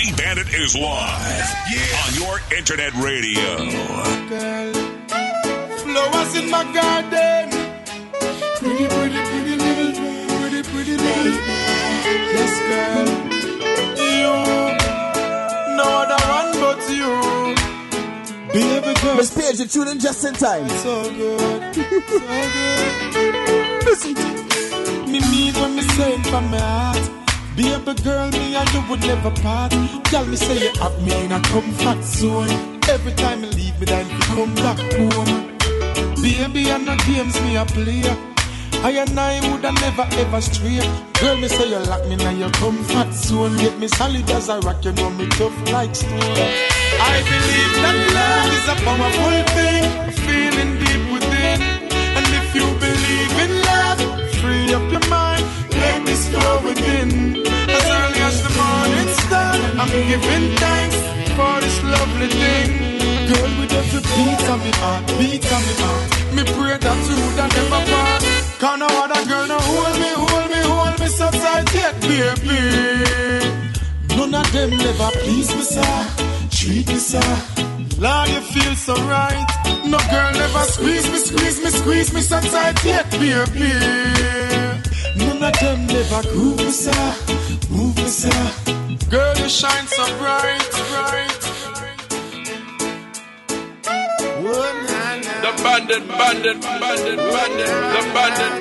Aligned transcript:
The 0.00 0.12
Bandit 0.16 0.48
is 0.54 0.74
live 0.74 1.44
on 2.00 2.14
your 2.14 2.40
internet 2.56 2.94
radio. 2.94 3.58
Girl, 4.30 4.72
flowers 5.76 6.36
in 6.36 6.48
my 6.48 6.64
garden. 6.72 7.50
Pretty, 8.56 8.86
pretty, 8.88 9.20
pretty 9.28 9.56
little, 9.56 9.92
pretty, 10.38 10.62
pretty 10.70 10.96
little. 10.96 11.36
Yes, 12.32 12.54
girl. 12.70 13.08
You, 14.00 14.32
no 15.76 15.84
other 16.00 16.20
one 16.32 16.50
but 16.64 16.80
you. 16.88 17.12
Baby 18.54 18.94
girl, 19.02 19.16
Miss 19.16 19.34
Page, 19.34 19.58
you 19.60 19.66
tune 19.66 19.88
in 19.88 20.00
just 20.00 20.24
in 20.24 20.32
time. 20.32 20.66
so 20.66 21.02
good, 21.12 21.74
so 21.74 21.82
good. 23.12 23.84
Listen 23.84 24.14
to 24.14 25.06
me, 25.08 25.20
mean 25.30 25.52
when 25.60 25.76
me 25.76 25.82
say 25.82 26.14
it 26.14 26.26
from 26.26 26.50
my 26.50 26.58
heart. 26.58 27.19
Baby 27.60 27.92
girl, 28.02 28.30
me 28.30 28.54
and 28.56 28.72
you 28.72 28.82
would 28.88 29.00
never 29.00 29.30
part. 29.42 29.70
Tell 30.04 30.24
me 30.24 30.34
say 30.34 30.58
you 30.64 30.72
have 30.80 30.96
me 31.02 31.12
in 31.26 31.32
a 31.32 31.40
comfort 31.40 32.02
zone. 32.02 32.48
Every 32.88 33.12
time 33.12 33.44
you 33.44 33.50
leave 33.50 33.78
me, 33.78 33.84
then 33.84 34.08
you 34.08 34.18
come 34.32 34.54
back 34.54 34.78
home. 34.96 35.58
Baby, 36.22 36.72
I'm 36.72 36.86
not 36.86 37.04
games 37.04 37.38
me 37.42 37.56
a 37.56 37.66
play. 37.66 38.00
I 38.82 38.92
and 38.92 39.20
I 39.20 39.46
woulda 39.46 39.72
never 39.72 40.06
ever 40.10 40.40
stray. 40.40 40.80
Girl, 41.20 41.36
me 41.36 41.48
say 41.48 41.68
you 41.68 41.80
lock 41.80 42.02
me 42.06 42.14
in 42.14 42.38
your 42.38 42.50
comfort 42.52 43.12
zone. 43.12 43.58
Get 43.58 43.78
me 43.78 43.88
solid 43.88 44.30
as 44.30 44.48
a 44.48 44.58
rock, 44.60 44.82
you 44.82 44.92
know 44.92 45.10
me 45.10 45.28
tough 45.28 45.52
like 45.70 45.94
stone. 45.94 46.16
I 46.16 47.20
believe 47.28 47.74
that 47.84 47.98
love 48.16 48.52
is 48.56 48.68
a 48.72 48.76
powerful 48.88 49.40
thing, 49.52 49.84
feeling 50.24 50.72
deep 50.80 51.12
within. 51.12 51.60
And 52.16 52.26
if 52.40 52.54
you 52.54 52.64
believe 52.80 53.34
in 53.44 53.52
love, 53.68 54.00
free 54.40 54.72
up 54.72 54.90
your 54.90 55.06
mind, 55.10 55.44
let 55.72 56.06
this 56.06 56.26
flow 56.30 56.62
within. 56.64 57.29
Giving 60.10 60.50
thanks 60.56 60.96
for 61.38 61.54
this 61.62 61.78
lovely 61.94 62.28
thing. 62.40 62.70
Girl, 63.30 63.50
with 63.58 63.72
every 63.80 64.02
beat 64.14 64.42
of 64.52 64.58
me 64.64 64.72
heart, 64.82 65.06
beat 65.18 65.46
of 65.56 65.62
me 65.66 65.74
heart, 65.82 66.06
me 66.34 66.42
pray 66.54 66.76
that 66.84 66.98
you 67.08 67.16
would 67.22 67.40
never 67.56 67.82
part. 67.90 68.22
Can 68.60 68.78
no 68.82 68.88
other 69.02 69.22
girl 69.30 69.46
no 69.46 69.58
hold 69.68 69.96
me, 70.02 70.10
hold 70.22 70.48
me, 70.52 70.60
hold 70.70 70.96
me 71.00 71.06
so 71.18 71.28
tight 71.42 71.68
yet, 71.78 71.94
baby. 72.02 72.58
None 74.16 74.34
of 74.34 74.46
them 74.52 74.70
never 74.84 75.10
please 75.22 75.50
me, 75.54 75.62
sir. 75.74 75.96
Treat 76.58 76.88
me, 76.88 76.98
sir. 77.10 77.30
Lord, 78.02 78.28
you 78.34 78.40
feel 78.52 78.74
so 78.74 78.94
right. 79.14 79.46
No 79.84 79.98
girl 80.10 80.32
never 80.42 80.64
squeeze 80.74 81.06
me, 81.12 81.18
squeeze 81.18 81.58
me, 81.62 81.70
squeeze 81.70 82.12
me 82.12 82.20
so 82.20 82.40
tight 82.40 82.84
yet, 82.84 83.08
baby. 83.12 84.49
None 85.40 85.54
of 85.54 85.60
them 85.60 85.86
never 85.86 86.22
groove 86.28 86.58
me, 86.58 86.70
sir. 86.70 87.14
Move 87.70 87.98
sir. 88.10 88.52
Girl, 89.08 89.34
you 89.38 89.48
shine 89.48 89.86
so 89.86 90.04
bright, 90.18 90.60
bright. 90.90 91.40
The 95.40 95.52
bandit, 95.64 96.04
bandit, 96.08 96.60
bandit, 96.60 97.16
bandit, 97.16 97.72
the 97.94 98.00
bandit. 98.12 98.52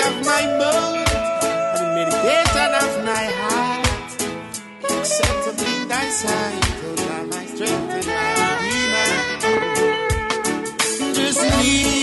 Of 0.00 0.16
my 0.26 0.42
mouth, 0.58 1.12
and 1.76 1.80
the 1.80 1.86
meditation 1.94 2.70
of 2.74 2.92
my 3.04 3.24
heart. 3.38 3.86
Acceptably 4.98 5.74
thy 5.86 6.06
sight, 6.08 6.62
total 6.80 7.22
my 7.28 7.44
strength 7.46 7.94
and 7.94 8.06
my. 8.06 8.30
Just 11.14 11.40
live 11.40 11.99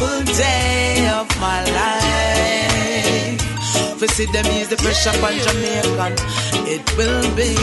beautiful 0.00 0.22
day 0.34 1.08
of 1.08 1.28
my 1.40 1.64
life. 1.64 3.49
For 4.00 4.08
see 4.08 4.24
them 4.24 4.46
ease 4.46 4.68
the 4.68 4.76
pressure 4.76 5.10
on 5.10 5.34
Jamaican, 5.44 6.14
it 6.66 6.80
will 6.96 7.36
be. 7.36 7.54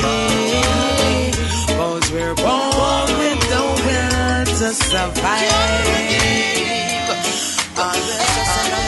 Cause 1.73 2.11
we're 2.11 2.35
born 2.35 3.09
with 3.17 3.41
the 3.49 3.61
will 3.83 4.45
to 4.45 4.71
survive. 4.75 5.17
Every 7.75 8.86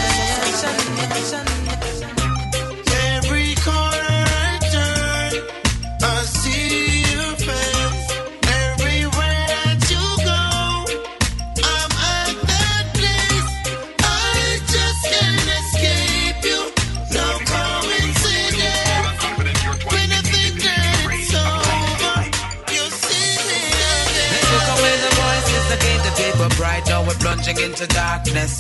into 27.82 27.94
darkness. 27.94 28.60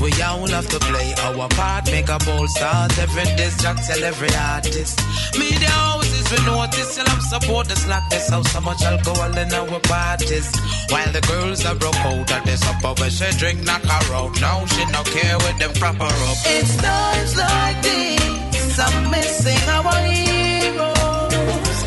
We 0.00 0.10
all 0.22 0.46
have 0.46 0.68
to 0.68 0.78
play 0.78 1.14
our 1.18 1.48
part, 1.48 1.86
make 1.86 2.08
a 2.08 2.18
bold 2.18 2.48
start. 2.50 2.96
Every 2.98 3.24
disc 3.36 3.60
jock 3.60 3.76
tell 3.76 4.02
every 4.04 4.32
artist. 4.34 5.00
Media 5.38 5.68
houses 5.68 6.30
we 6.30 6.38
notice, 6.46 6.96
you 6.96 7.04
have 7.04 7.22
support 7.22 7.66
the 7.68 7.74
this 8.10 8.28
How 8.30 8.42
so 8.42 8.60
much 8.60 8.82
alcohol 8.82 9.36
in 9.36 9.52
our 9.52 9.80
parties. 9.80 10.48
While 10.90 11.12
the 11.12 11.20
girls 11.22 11.64
are 11.64 11.74
broke 11.74 11.94
oh, 12.04 12.20
out 12.20 12.32
at 12.32 12.44
this 12.44 12.62
upper 12.66 13.00
where 13.00 13.10
she 13.10 13.30
drink 13.38 13.64
knock 13.64 13.82
her 13.82 14.14
out. 14.14 14.40
Now 14.40 14.64
she 14.66 14.84
no 14.86 15.02
care 15.04 15.38
with 15.38 15.58
them 15.58 15.72
proper 15.74 16.04
up. 16.04 16.38
It's 16.46 16.76
times 16.76 17.36
like 17.36 17.82
these, 17.82 18.78
I'm 18.78 19.10
missing 19.10 19.68
our 19.76 19.98
heroes. 20.06 21.78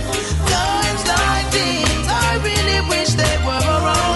Times 0.51 1.03
like 1.13 1.47
these, 1.55 2.07
I 2.07 2.39
really 2.43 2.79
wish 2.89 3.11
they 3.13 3.37
were 3.45 3.63
around. 3.63 4.14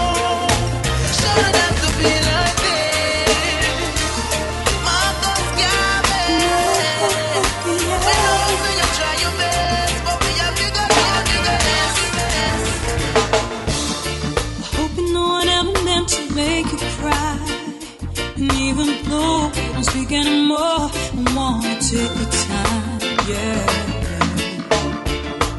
Speak 20.10 20.26
anymore, 20.26 20.58
I 20.58 20.90
wanna 21.36 21.74
take 21.78 22.12
the 22.18 22.26
time, 22.48 23.00
yeah. 23.30 23.66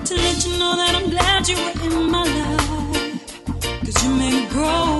To 0.03 0.13
let 0.13 0.45
you 0.45 0.51
know 0.59 0.75
that 0.75 0.93
I'm 0.93 1.09
glad 1.09 1.47
you 1.47 1.55
were 1.55 1.77
in 1.85 2.11
my 2.11 2.23
life. 2.23 3.11
Cause 3.85 4.03
you 4.03 4.09
me 4.19 4.45
grow 4.47 4.99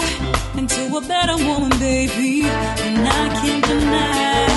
into 0.58 0.96
a 0.96 1.02
better 1.02 1.36
woman, 1.36 1.72
baby. 1.80 2.44
And 2.46 3.06
I 3.06 3.30
can't 3.42 3.64
deny. 3.66 4.48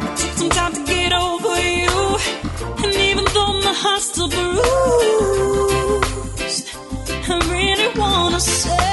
I 0.00 0.14
took 0.16 0.32
some 0.40 0.48
time 0.48 0.72
to 0.72 0.82
get 0.84 1.12
over 1.12 1.60
you. 1.60 2.18
And 2.84 2.94
even 2.94 3.24
though 3.34 3.52
my 3.60 3.74
heart's 3.82 4.06
still 4.12 4.28
bruised, 4.28 4.56
I 7.28 7.34
really 7.52 7.88
wanna 7.98 8.40
say, 8.40 8.85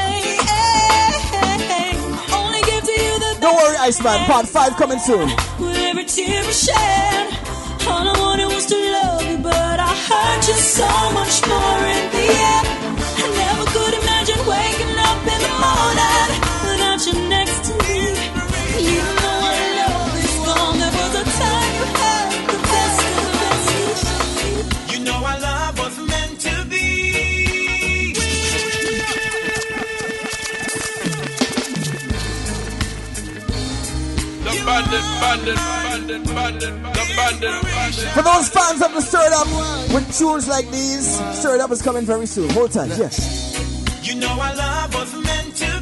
Iceman, 3.84 4.18
part 4.28 4.48
5 4.48 4.78
coming 4.78 4.98
soon. 4.98 5.28
with 5.60 5.76
every 5.76 6.06
tear 6.06 6.42
I 6.42 6.52
shed. 6.52 7.28
All 7.86 8.08
I 8.08 8.18
wanted 8.18 8.46
was 8.46 8.66
to 8.68 8.76
love 8.76 9.26
you, 9.26 9.38
but 9.40 9.78
I 9.78 9.94
hurt 10.08 10.48
you 10.48 10.54
so 10.54 10.88
much 11.12 11.46
more 11.46 11.80
in 11.98 12.12
the 12.12 12.26
end. 12.32 12.73
For 38.14 38.22
those 38.22 38.50
fans 38.50 38.82
of 38.82 38.94
the 38.94 39.02
Stirred 39.02 39.34
Up, 39.34 39.48
with 39.94 40.18
tunes 40.18 40.48
like 40.48 40.70
these, 40.70 41.20
Stirred 41.38 41.62
Up 41.62 41.72
is 41.72 41.82
coming 41.82 42.06
very 42.06 42.26
soon. 42.26 42.50
Hold 42.52 42.72
tight, 42.72 42.90
yes. 42.98 43.54
You 44.04 44.16
know 44.16 44.30
our 44.30 44.56
love 44.56 44.94
was 44.94 45.14
meant 45.26 45.56
to 45.56 45.82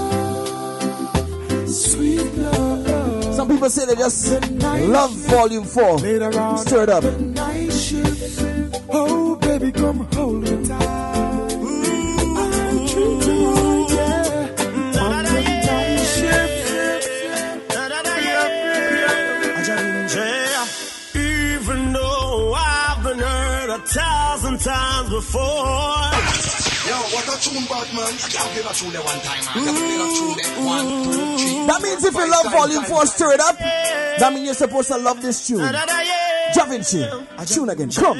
Volume 5.31 5.63
4. 5.65 5.99
Stirred 6.57 6.89
up. 6.89 7.03
Oh, 8.93 9.35
baby, 9.37 9.71
come 9.71 9.99
hold 10.13 10.41
me 10.43 10.65
tight. 10.67 10.81
I 10.81 10.83
treat 12.87 13.25
you 13.25 13.51
right, 13.51 13.89
yeah. 13.89 15.01
On 15.01 15.23
the 15.23 15.41
night 15.67 15.99
shift. 15.99 16.51
Even 21.15 21.93
though 21.93 22.53
I've 22.55 23.03
been 23.03 23.19
hurt 23.19 23.69
a 23.69 23.79
thousand 23.87 24.59
times 24.59 25.09
before. 25.09 26.00
Yo, 26.91 26.97
what 27.15 27.23
a 27.23 27.39
tune, 27.39 27.63
Batman. 27.71 28.03
I 28.03 28.27
can't 28.27 28.51
get 28.53 28.67
a 28.69 28.73
tune 28.75 28.91
there 28.91 29.01
one 29.01 29.19
time. 29.23 29.39
I 29.47 29.63
can't 29.63 29.77
get 29.79 29.95
a 29.95 30.09
tune 30.11 30.35
there. 30.35 30.51
Mm-hmm. 30.51 30.65
One, 30.65 30.87
two, 31.07 31.37
three. 31.39 31.65
That 31.67 31.81
means 31.81 32.03
if 32.03 32.13
you 32.13 32.29
love 32.29 32.51
Volume 32.51 32.83
4, 32.83 33.05
stir 33.05 33.31
it 33.31 33.39
up. 33.39 33.57
That 34.19 34.33
means 34.33 34.45
you're 34.45 34.53
supposed 34.53 34.89
to 34.89 34.97
love 34.97 35.21
this 35.21 35.47
tune. 35.47 35.61
Javinci, 36.51 37.07
tune 37.47 37.69
again, 37.69 37.91
come. 37.91 38.19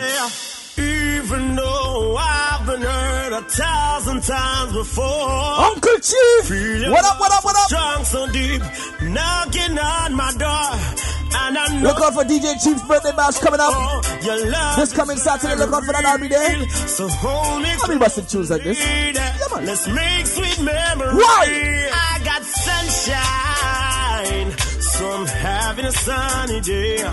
Even 0.77 1.55
though 1.57 2.15
I've 2.17 2.65
been 2.65 2.81
hurt 2.81 3.33
a 3.33 3.41
thousand 3.43 4.23
times 4.23 4.71
before. 4.71 5.03
Uncle 5.03 5.99
Chief, 5.99 6.89
what 6.89 7.03
up, 7.03 7.19
what 7.19 7.33
up, 7.33 7.43
what 7.43 7.57
up? 7.57 7.67
Strong 7.67 8.05
so 8.05 8.31
deep, 8.31 8.61
knocking 9.01 9.77
on 9.77 10.15
my 10.15 10.31
door. 10.39 11.10
And 11.33 11.57
I 11.57 11.67
know 11.79 11.89
look 11.89 12.01
out 12.01 12.13
for 12.13 12.23
DJ 12.23 12.53
Chief's 12.63 12.83
birthday 12.87 13.11
bash 13.15 13.39
coming 13.39 13.59
up. 13.59 13.69
Oh, 13.71 14.75
this 14.77 14.93
coming 14.93 15.17
Saturday, 15.17 15.55
look 15.55 15.73
out 15.73 15.83
for 15.83 15.93
that. 15.93 16.05
I'll 16.05 16.19
be 16.19 16.27
there. 16.27 16.67
So 16.87 17.07
hold 17.07 17.63
me. 17.63 17.69
I'll 17.81 17.87
be 17.89 17.97
busting 17.97 18.25
tunes 18.25 18.49
like 18.49 18.63
this. 18.63 18.79
Yeah, 18.79 19.35
Let's 19.61 19.87
make 19.87 20.25
sweet 20.27 20.59
memories. 20.61 21.13
Right. 21.13 21.89
I 21.93 22.21
got 22.23 22.43
sunshine. 22.43 24.51
So 24.79 25.09
I'm 25.09 25.25
having 25.25 25.85
a 25.85 25.91
sunny 25.91 26.61
day. 26.61 27.03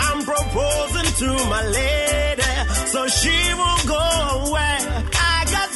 I'm 0.00 0.22
proposing 0.24 1.12
to 1.22 1.32
my 1.48 1.62
lady, 1.68 2.42
so 2.86 3.06
she 3.08 3.54
won't 3.54 3.86
go 3.86 3.94
away. 3.94 4.78
I 5.14 5.44
got 5.54 5.70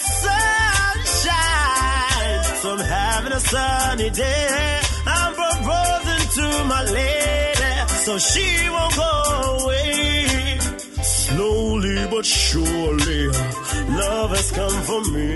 sunshine, 1.13 2.45
so 2.61 2.73
I'm 2.75 2.79
having 2.81 3.33
a 3.33 3.41
sunny 3.41 4.11
day. 4.11 4.81
I'm 5.07 5.35
proposing 5.35 6.29
to 6.37 6.65
my 6.65 6.83
lady, 6.85 7.22
so 8.05 8.19
she 8.19 8.69
won't 8.69 8.97
go 8.97 9.13
away. 9.59 10.59
Slowly 11.03 12.07
but 12.11 12.27
surely, 12.27 13.29
love 14.01 14.31
has 14.31 14.51
come 14.51 14.79
for 14.89 15.03
me. 15.15 15.29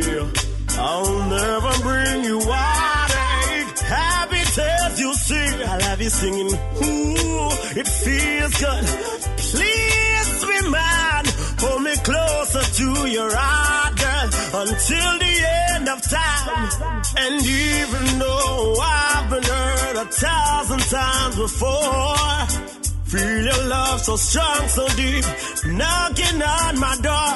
I'll 0.78 1.18
never 1.36 1.72
bring 1.86 2.24
you 2.24 2.40
heartache. 2.42 3.78
Happy 3.78 4.42
tales 4.56 5.00
you 5.00 5.14
sing. 5.14 5.54
I'll 5.62 5.80
have 5.80 6.00
you 6.02 6.10
singing. 6.10 6.48
Ooh, 6.48 7.50
it 7.80 7.88
feels 8.02 8.54
good. 8.64 8.84
Please 9.46 10.44
be 10.50 10.58
mine. 10.68 11.26
Hold 11.62 11.82
me 11.82 11.94
closer 12.08 12.64
to 12.78 13.08
your 13.08 13.30
heart, 13.32 13.94
girl, 13.96 14.62
until 14.62 15.18
the. 15.20 15.25
And 16.78 17.42
even 17.46 18.18
though 18.18 18.76
I've 18.80 19.30
been 19.30 19.42
hurt 19.42 19.96
a 19.96 20.06
thousand 20.06 20.80
times 20.80 21.36
before, 21.36 22.46
feel 23.04 23.44
your 23.44 23.68
love 23.68 24.00
so 24.00 24.16
strong, 24.16 24.68
so 24.68 24.86
deep, 24.88 25.24
knocking 25.66 26.42
on 26.42 26.78
my 26.78 26.96
door. 27.00 27.34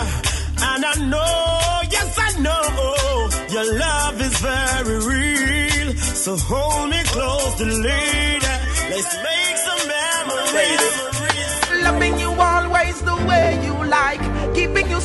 And 0.63 0.85
I 0.85 0.95
know, 1.09 1.81
yes, 1.91 2.19
I 2.19 2.39
know, 2.41 3.29
your 3.51 3.79
love 3.79 4.21
is 4.21 4.39
very 4.41 4.99
real. 5.11 5.93
So 5.97 6.37
hold 6.37 6.91
me 6.91 7.03
close, 7.05 7.55
the 7.59 7.65
lady. 7.65 8.47
Let's 8.93 9.17
make 9.29 9.57
some 9.67 9.83
memories. 9.97 11.85
Loving 11.85 12.19
you 12.19 12.31
always 12.33 13.01
the 13.03 13.17
way 13.27 13.65
you 13.65 13.75
like. 13.87 14.30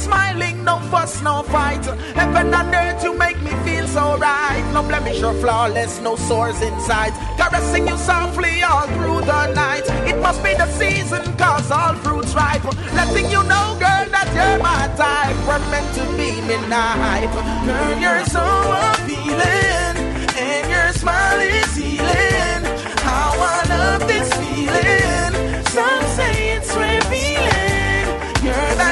Smiling, 0.05 0.63
no 0.63 0.77
fuss, 0.91 1.23
no 1.23 1.41
fight. 1.41 1.83
Heaven 2.13 2.53
and 2.53 2.75
earth, 2.75 3.03
you 3.03 3.17
make 3.17 3.41
me 3.41 3.49
feel 3.65 3.87
so 3.87 4.17
right. 4.17 4.63
No 4.71 4.83
blemish 4.83 5.23
or 5.23 5.33
flawless, 5.33 5.99
no 5.99 6.15
sores 6.15 6.61
inside. 6.61 7.13
Caressing 7.39 7.87
you 7.87 7.97
softly 7.97 8.61
all 8.61 8.85
through 8.95 9.21
the 9.21 9.53
night. 9.53 9.85
It 10.07 10.17
must 10.21 10.43
be 10.43 10.53
the 10.53 10.67
season, 10.73 11.23
cause 11.37 11.71
all 11.71 11.95
fruits 11.95 12.35
ripe. 12.35 12.63
Letting 12.93 13.31
you 13.31 13.41
know, 13.51 13.67
girl, 13.81 14.05
that 14.15 14.29
you're 14.37 14.59
my 14.61 14.83
type. 14.93 15.37
We're 15.47 15.65
meant 15.71 15.89
to 15.97 16.03
be 16.15 16.39
midnight. 16.45 17.33
Girl, 17.65 17.97
you're 17.97 18.25
so 18.25 18.45
appealing. 18.93 19.97
And 20.37 20.69
your 20.69 20.93
smile 20.93 21.39
is 21.39 21.75
healing. 21.75 22.61
How 23.01 23.33
I 23.33 23.65
love 23.69 24.07
this 24.07 24.31
feeling. 24.35 25.04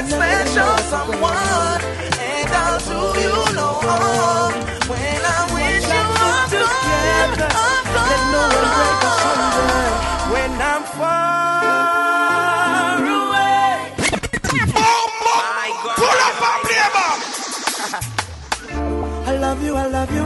That 0.09 0.47
special 0.47 0.75
someone. 0.91 1.79
And 2.19 2.51
I'll 2.51 2.79
do 2.83 2.99
you 3.23 3.35
no 3.55 3.69
harm. 3.87 4.53
When 4.89 5.21
I'm 5.33 5.47
with 5.55 5.87
you, 5.87 6.03
I'm 6.27 6.49
together. 6.51 7.49
Let 7.95 8.21
no 8.33 8.43
one 8.51 8.69
break 8.75 9.03
us 9.07 9.23
asunder. 9.23 9.87
When 10.33 10.51
I'm 10.59 10.83
far 10.99 12.03
away. 12.99 13.95
Oh 14.75 15.05
My 15.23 15.71
God. 15.83 15.97
Pull 15.99 16.19
up 16.27 16.43
and 16.51 16.61
play. 16.67 16.83
I 19.31 19.33
love 19.37 19.59
you, 19.63 19.73
I 19.75 19.87
love 19.87 20.11
you. 20.13 20.25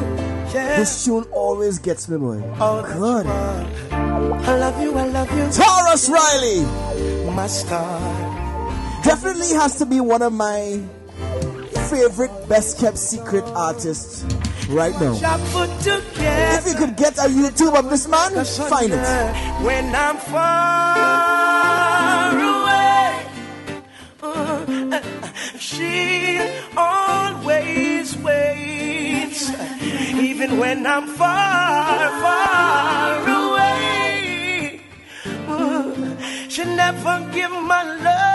Yeah. 0.53 0.77
This 0.79 1.05
tune 1.05 1.25
always 1.31 1.77
gets 1.79 2.07
me, 2.09 2.17
boy. 2.17 2.41
Oh, 2.59 2.81
God. 2.81 3.25
I 3.91 4.55
love 4.57 4.81
you, 4.81 4.95
I 4.97 5.05
love 5.07 5.29
you. 5.37 5.45
Tarrus 5.51 6.09
Riley. 6.09 6.65
My 7.31 7.45
star. 7.47 8.46
Definitely 9.07 9.53
has 9.55 9.77
to 9.79 9.85
be 9.85 10.01
one 10.01 10.21
of 10.21 10.33
my 10.33 10.81
favorite 11.89 12.49
best 12.49 12.77
kept 12.77 12.97
secret 12.97 13.45
artists 13.55 14.25
right 14.67 14.93
now. 14.99 15.13
If 15.15 16.67
you 16.67 16.75
could 16.75 16.97
get 16.97 17.17
a 17.17 17.29
YouTube 17.29 17.73
of 17.79 17.89
this 17.89 18.05
man, 18.09 18.43
find 18.69 18.91
it. 18.91 18.99
When 19.63 19.95
I'm 19.95 20.17
far 20.17 21.55
away, 22.35 23.25
uh, 24.21 25.01
she 25.57 26.41
always 26.75 28.17
waits. 28.17 29.49
Even 30.19 30.57
when 30.59 30.85
I'm 30.85 31.07
far, 31.07 32.09
far 32.19 33.21
away, 33.25 34.81
uh, 35.47 36.49
she 36.49 36.65
never 36.65 37.25
give 37.33 37.51
my 37.51 37.83
love. 38.03 38.26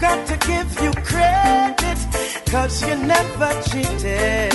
Got 0.00 0.26
to 0.26 0.36
give 0.46 0.70
you 0.82 0.90
credit. 1.04 1.98
Cause 2.46 2.82
you 2.86 2.96
never 2.96 3.50
cheated. 3.68 4.54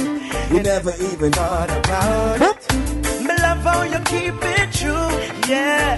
You 0.51 0.61
never 0.63 0.93
even 1.11 1.31
thought 1.31 1.69
about 1.69 2.41
it. 2.41 2.73
Me 3.21 3.33
love 3.45 3.61
how 3.69 3.83
you 3.83 3.99
keep 4.13 4.35
it 4.57 4.71
true. 4.73 5.11
Yeah. 5.47 5.95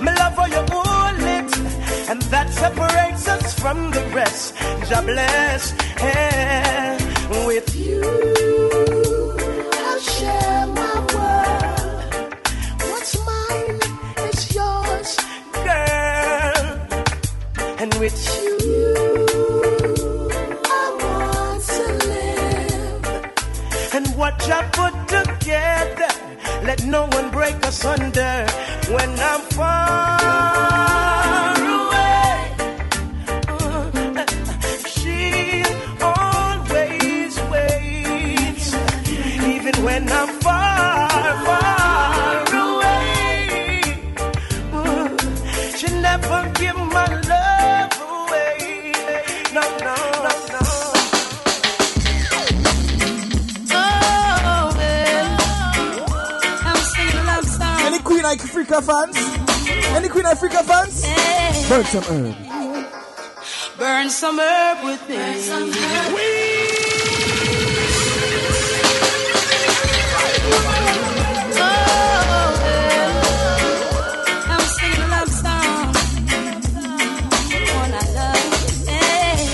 Me 0.00 0.10
love 0.22 0.34
how 0.34 0.46
you 0.46 0.62
hold 0.70 1.20
it. 1.38 1.50
And 2.10 2.20
that 2.22 2.50
separates 2.50 3.28
us 3.28 3.54
from 3.58 3.90
the 3.92 4.02
rest. 4.14 4.54
God 4.90 5.06
bless. 5.06 5.72
Yeah. 5.98 6.98
With 7.46 7.74
you, 7.74 8.02
I'll 9.86 10.00
share 10.00 10.66
my 10.66 10.94
world. 11.14 12.34
What's 12.90 13.14
mine 13.26 13.80
is 14.28 14.54
yours, 14.54 15.16
girl. 15.64 16.66
And 17.78 17.94
with 17.94 18.18
you, 18.36 18.41
And 24.44 24.72
put 24.72 24.92
together, 25.08 26.08
let 26.64 26.84
no 26.84 27.06
one 27.06 27.30
break 27.30 27.64
us 27.64 27.84
under. 27.84 28.46
When 28.90 29.10
I'm 29.20 29.40
far 29.52 30.21
Ifrica 58.72 58.82
fans? 58.86 59.16
Any 59.94 60.08
Queen 60.08 60.24
Ifrica 60.24 60.62
fans? 60.64 61.04
Hey. 61.04 61.68
Burn 61.68 61.84
some 61.84 62.04
herb. 62.04 62.36
Burn 63.78 64.08
some 64.08 64.38
herb 64.38 64.84
with 64.84 65.08
me. 65.08 65.16
Oh, 71.54 72.48
well. 72.62 73.12
I'm 74.48 74.64
singing 74.76 75.02
a 75.02 75.08
love 75.08 75.28
song. 75.28 75.92
One 77.76 77.92
I 77.92 77.96
love. 78.16 78.52
Hey. 78.88 79.48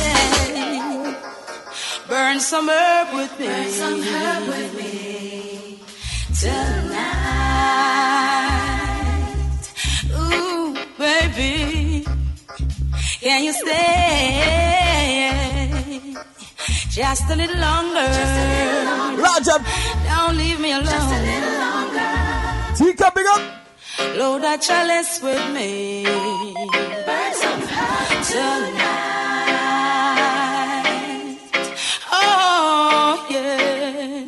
Burn 2.08 2.38
some 2.40 2.68
herb 2.68 3.14
with 3.14 3.32
me. 3.40 3.46
Burn 3.46 3.68
some 3.70 4.00
herb 4.00 4.46
with 4.48 4.74
me 4.76 4.77
can 13.28 13.44
you 13.44 13.52
stay 13.52 14.88
just 16.88 17.30
a 17.30 17.36
little 17.36 17.60
longer? 17.68 18.08
Rajab. 19.22 19.62
Don't 20.08 20.36
leave 20.38 20.58
me 20.64 20.70
alone. 20.72 20.86
Just 20.86 21.12
a 21.18 21.20
little 21.28 21.56
longer. 21.66 22.12
Tika, 22.78 23.08
big 23.14 23.28
up. 23.34 23.42
Load 24.18 24.40
that 24.44 24.58
chalice 24.66 25.14
with 25.26 25.44
me. 25.56 26.04
Burn 27.06 27.32
some 27.42 27.62
herb 27.76 28.10
tonight. 28.30 28.88
Oh, 32.20 33.26
yeah. 33.30 34.24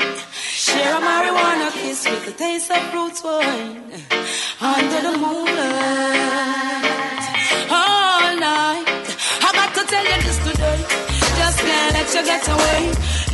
Share 0.64 0.94
a 0.98 1.00
marijuana 1.08 1.68
kiss 1.72 2.00
with 2.10 2.22
the 2.26 2.32
taste 2.32 2.70
of 2.70 2.82
fruits 2.90 3.20
wine 3.24 3.78
under 4.60 5.00
the 5.06 5.14
moonlight. 5.22 6.19
Tell 9.90 10.06
you 10.06 10.18
this 10.22 10.38
today. 10.46 10.78
Just 11.40 11.58
can't 11.58 11.92
let 11.96 12.08
you 12.14 12.22
get 12.30 12.44
away. 12.54 12.82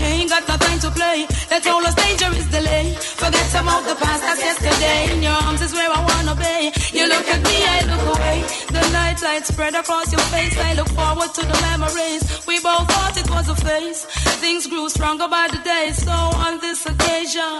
Ain't 0.09 0.31
got 0.31 0.45
no 0.49 0.57
time 0.57 0.81
to 0.85 0.91
play. 0.91 1.19
That 1.51 1.67
all 1.69 1.85
us 1.85 1.95
danger 1.95 2.31
is 2.41 2.49
delay. 2.49 2.97
Forget 2.97 3.51
about 3.61 3.83
the 3.85 3.95
past, 4.01 4.23
that's 4.25 4.41
yesterday. 4.41 5.13
In 5.13 5.21
your 5.23 5.37
arms 5.47 5.61
is 5.61 5.73
where 5.77 5.91
I 5.91 6.01
wanna 6.11 6.35
be. 6.35 6.57
You 6.97 7.05
look 7.13 7.27
at 7.29 7.41
me, 7.45 7.57
I 7.77 7.79
look 7.91 8.05
away. 8.17 8.39
The 8.73 8.85
night 8.99 9.19
light 9.23 9.45
spread 9.45 9.75
across 9.75 10.09
your 10.13 10.27
face. 10.33 10.57
I 10.59 10.73
look 10.81 10.89
forward 10.89 11.31
to 11.37 11.43
the 11.45 11.59
memories. 11.69 12.23
We 12.49 12.57
both 12.61 12.89
thought 12.89 13.17
it 13.23 13.29
was 13.29 13.47
a 13.49 13.57
phase. 13.57 14.01
Things 14.45 14.67
grew 14.67 14.89
stronger 14.89 15.29
by 15.29 15.49
the 15.53 15.61
day. 15.61 15.93
So 15.93 16.17
on 16.47 16.61
this 16.61 16.87
occasion, 16.87 17.53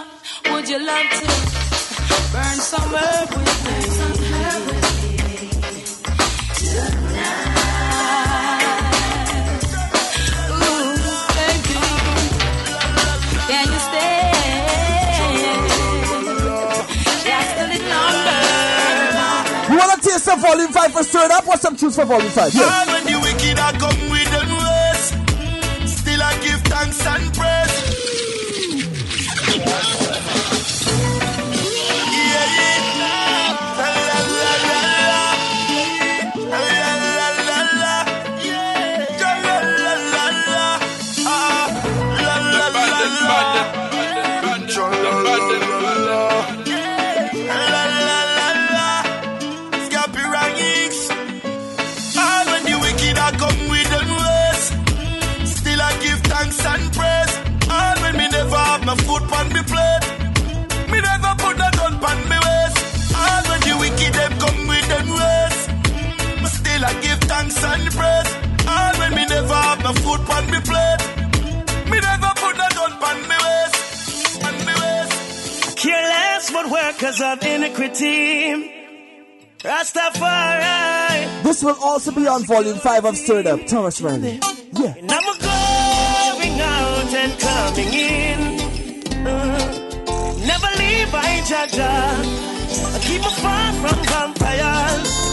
would 0.51 0.67
you 0.67 0.79
love 0.81 1.09
to 1.21 1.29
burn 2.33 2.57
some 2.71 2.89
herb 2.97 3.29
with 3.37 3.57
me? 3.65 4.96
The 20.27 20.35
volume 20.35 20.73
5 20.73 20.91
for 20.91 21.03
stirred 21.03 21.31
up? 21.31 21.47
What's 21.47 21.61
some 21.61 21.77
tunes 21.77 21.95
for 21.95 22.03
volume 22.03 22.29
5? 22.29 22.53
Yeah. 22.53 22.81
And 22.81 22.89
when 22.91 23.05
the 23.05 23.17
wicked 23.21 23.57
are 23.59 23.71
come 23.71 24.09
with 24.09 24.27
still 25.87 26.21
I 26.21 26.33
give 26.43 26.61
thanks 26.63 27.05
and 27.05 27.33
praise. 27.33 27.56
Never 69.87 69.99
have 69.99 70.05
my 70.05 70.17
foot 70.17 70.29
on 70.35 70.45
me 70.51 70.59
plate, 70.61 71.01
me 71.89 71.99
never 71.99 72.31
put 72.35 72.55
a 72.55 72.69
gun 72.75 72.93
on 73.03 73.21
me 73.29 73.35
waist. 73.45 74.43
On 74.45 74.55
me 74.65 74.73
waist. 74.81 75.77
Careless 75.77 76.51
but 76.51 76.69
workers 76.71 77.21
of 77.21 77.43
iniquity. 77.43 78.73
Rastafari. 79.59 81.43
This 81.43 81.63
will 81.63 81.77
also 81.81 82.11
be 82.11 82.27
on 82.27 82.43
volume 82.43 82.77
5 82.77 83.05
of 83.05 83.17
Stirred 83.17 83.47
Up. 83.47 83.65
Thomas 83.65 84.01
Riley. 84.01 84.39
Yeah. 84.73 84.93
And 84.97 85.11
I'm 85.11 85.23
going 85.39 86.61
out 86.61 87.13
and 87.13 87.39
coming 87.39 87.93
in. 87.93 88.39
Uh, 89.25 90.37
never 90.45 90.67
leave 90.77 91.11
by 91.11 91.41
Jaja. 91.49 92.13
I 92.95 92.99
keep 93.01 93.21
me 93.21 93.29
far 93.29 93.73
from 93.73 94.05
vampires. 94.05 95.26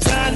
Satan. 0.00 0.34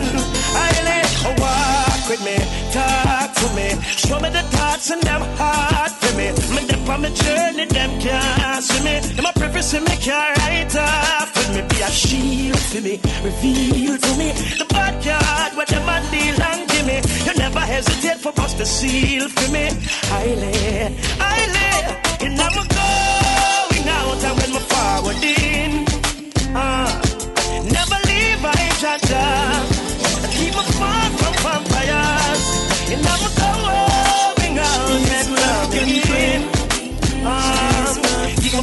I 0.54 0.70
let 0.88 1.10
walk 1.38 2.08
with 2.08 2.22
me, 2.24 2.36
talk 2.72 3.32
to 3.34 3.46
me, 3.56 3.68
show 3.96 4.18
me 4.20 4.30
the 4.30 4.42
thoughts 4.54 4.90
and 4.90 5.02
them 5.02 5.22
heart 5.36 5.92
for 5.92 6.16
me. 6.16 6.32
Me 6.54 6.66
dip 6.66 6.88
on 6.88 7.02
my 7.02 7.10
journey, 7.10 7.66
them 7.66 8.00
can't 8.00 8.64
see 8.64 8.82
me. 8.84 9.00
Them 9.16 9.26
a 9.26 9.32
preface 9.32 9.72
me, 9.74 9.96
can't 9.96 10.38
write 10.38 10.76
off 10.76 11.34
with 11.36 11.50
me. 11.54 11.62
Be 11.68 11.82
a 11.82 11.90
shield 11.90 12.58
for 12.58 12.80
me, 12.80 13.00
reveal 13.22 13.96
to 13.98 14.12
me 14.16 14.32
the 14.58 14.66
bad 14.68 14.94
card 15.02 15.56
where 15.56 15.66
them 15.66 15.88
a 15.88 15.96
deal 16.10 16.42
and 16.42 16.68
give 16.70 16.86
me. 16.86 16.98
You 17.26 17.34
never 17.38 17.60
hesitate 17.60 18.18
for 18.18 18.32
us 18.40 18.54
to 18.54 18.66
seal 18.66 19.28
for 19.28 19.52
me. 19.52 19.68
I 20.10 20.24
lay, 20.42 20.96
I 21.20 21.38
lay, 21.56 22.26
and 22.26 22.40
I'm 22.40 22.54
going 22.54 23.88
out 23.88 24.24
and 24.24 24.36
when 24.38 24.50
me 24.52 24.60
forward 24.70 25.24
in. 25.24 25.59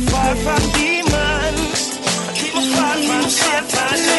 my 0.05 0.35
from 0.43 0.63
demons. 0.73 1.81
I 2.01 2.33
keep 2.35 2.53
my 2.53 2.61
fire 2.61 3.03
from 3.03 3.29
Satan. 3.29 4.17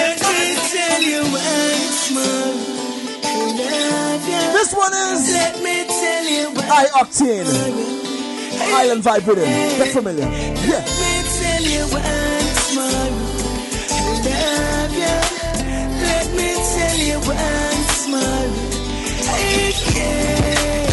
This 4.58 4.74
one 4.74 4.92
is 4.92 5.32
Let 5.32 5.62
me 5.62 5.84
tell 5.86 6.24
you 6.24 6.52
High 6.66 6.88
Octane 7.00 7.46
Island 8.74 9.02
Vibe 9.02 9.26
Rhythm 9.26 9.44
Get 9.44 9.92
familiar 9.92 10.24
Yeah 10.24 10.82
Let 10.82 10.88
me 11.00 11.12
tell 11.38 11.62
you 11.62 11.82
once 11.94 12.74
more 12.74 13.10
I 14.24 14.42
Let 16.02 16.28
me 16.36 16.48
tell 16.74 16.98
you 16.98 17.18
once 17.24 18.08
more 18.08 18.48
I 19.30 19.72
can't 19.92 20.87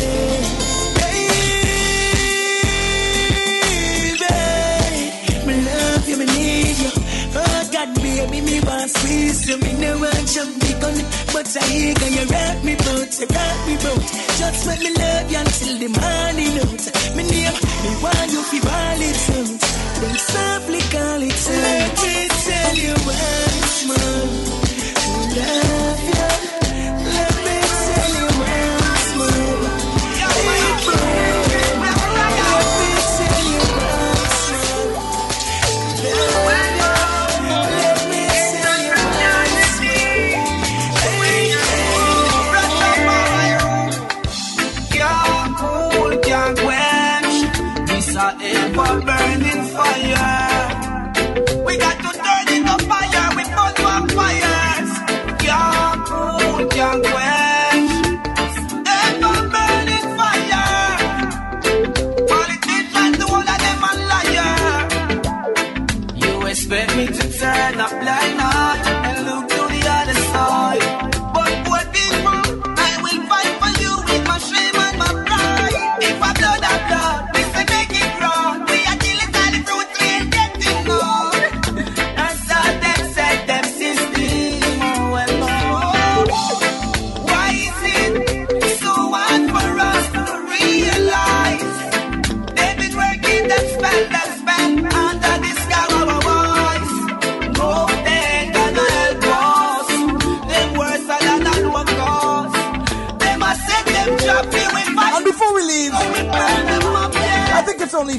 Baby, 8.25 8.41
me 8.41 8.59
want 8.61 8.89
squeeze 8.89 9.47
you, 9.47 9.57
me 9.59 9.73
no 9.73 9.99
want 9.99 10.27
jump 10.33 10.57
the 10.57 10.71
gun. 10.81 10.97
But 11.31 11.45
I 11.45 11.63
hear 11.69 11.93
you 11.93 12.25
rock 12.25 12.63
me 12.63 12.75
boat, 12.75 13.13
you 13.21 13.27
rock 13.29 13.59
me 13.67 13.75
boat. 13.77 14.01
Just 14.41 14.65
let 14.65 14.79
me 14.81 14.89
love 14.97 15.31
you 15.31 15.37
until 15.37 15.77
the 15.77 15.89
morning 15.93 16.57
out. 16.65 16.83
Me 17.15 17.21
name, 17.21 17.53
me 17.83 17.91
want 18.01 18.31
you 18.33 18.41
fi 18.49 18.59
ball 18.65 19.01
it 19.09 19.29
out. 19.29 19.61
Then 20.01 20.15
softly 20.17 20.81
call 20.89 21.21
it 21.21 21.37
out. 21.37 21.61
Let 21.69 21.93
me 22.01 22.15
tell 22.45 22.75
you 22.85 22.95
once 23.05 23.79
more, 23.85 24.25
to 25.05 25.11
love 25.37 26.01
you. 26.09 26.84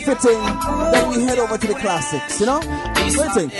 fitting 0.06 0.38
that 0.38 1.04
we 1.08 1.24
head 1.24 1.38
over 1.40 1.58
to 1.58 1.66
the 1.66 1.74
classics, 1.74 2.38
you 2.38 2.46
know? 2.46 2.60
Waiting. 2.60 3.50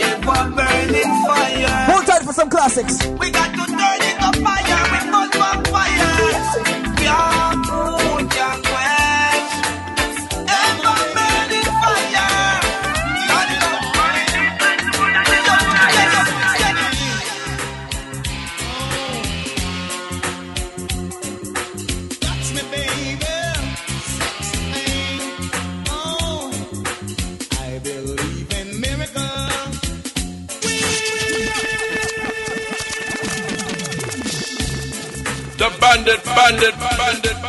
Hold 1.91 2.07
tight 2.07 2.23
for 2.23 2.33
some 2.33 2.49
classics. 2.49 3.05
We 3.19 3.33
got 3.33 3.51
to 3.51 3.67
turn 3.67 4.01
it 4.01 4.23
up 4.23 4.37
higher. 4.37 5.16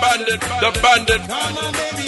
bandit, 0.02 0.42
the 0.42 0.80
bandit. 0.82 1.22
Come 1.28 1.58
on, 1.58 1.74
baby. 1.74 2.07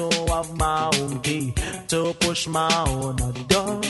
to 0.00 0.32
have 0.32 0.56
my 0.56 0.90
own 0.94 1.20
key 1.20 1.52
to 1.88 2.14
push 2.20 2.46
my 2.46 2.72
own 2.88 3.16
door. 3.52 3.80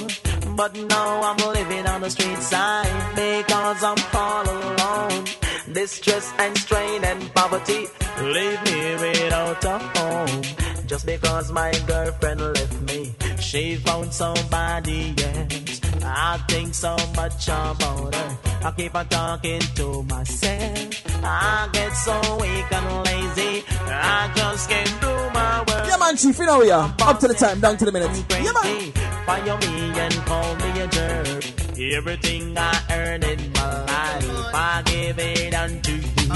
But 0.56 0.72
now 0.94 1.10
I'm 1.28 1.40
living 1.58 1.86
on 1.86 2.00
the 2.00 2.10
street 2.10 2.38
side 2.38 2.94
because 3.14 3.80
I'm 3.90 4.02
all 4.24 4.46
alone. 4.58 5.24
Distress 5.72 6.26
and 6.38 6.56
strain 6.58 7.04
and 7.04 7.20
poverty 7.34 7.86
leave 8.34 8.60
me 8.68 8.80
without 9.04 9.64
a 9.64 9.78
home. 9.94 10.69
Just 10.90 11.06
because 11.06 11.52
my 11.52 11.70
girlfriend 11.86 12.40
left 12.40 12.82
me, 12.82 13.14
she 13.38 13.76
found 13.76 14.12
somebody 14.12 15.14
else. 15.22 15.80
I 16.02 16.36
think 16.48 16.74
so 16.74 16.96
much 17.14 17.46
about 17.46 18.12
her. 18.12 18.38
I 18.64 18.72
keep 18.76 18.96
on 18.96 19.06
talking 19.06 19.60
to 19.60 20.02
myself. 20.02 21.22
I 21.22 21.68
get 21.72 21.92
so 21.92 22.18
weak 22.40 22.72
and 22.72 23.04
lazy. 23.06 23.64
I 23.86 24.32
just 24.34 24.68
can't 24.68 25.00
do 25.00 25.14
my 25.32 25.58
work. 25.60 25.86
Yeah, 25.86 25.96
man, 25.96 26.16
chief, 26.16 26.36
you 26.36 26.46
know 26.46 26.58
we 26.58 26.72
are. 26.72 26.92
Up 27.02 27.20
to 27.20 27.28
the 27.28 27.34
time, 27.34 27.60
down 27.60 27.76
to 27.76 27.84
the 27.84 27.92
minute. 27.92 28.10
Yeah, 28.28 28.50
man. 28.50 28.90
Fire 29.26 29.58
me 29.58 29.96
and 29.96 30.14
call 30.26 30.56
me 30.56 30.80
a 30.80 30.88
jerk. 30.88 31.44
Everything 31.78 32.58
I 32.58 32.82
earn 32.90 33.22
in 33.22 33.52
my 33.52 33.84
life, 33.84 34.54
I 34.54 34.82
give 34.86 35.20
it 35.20 35.54
unto 35.54 35.92
you. 35.92 36.34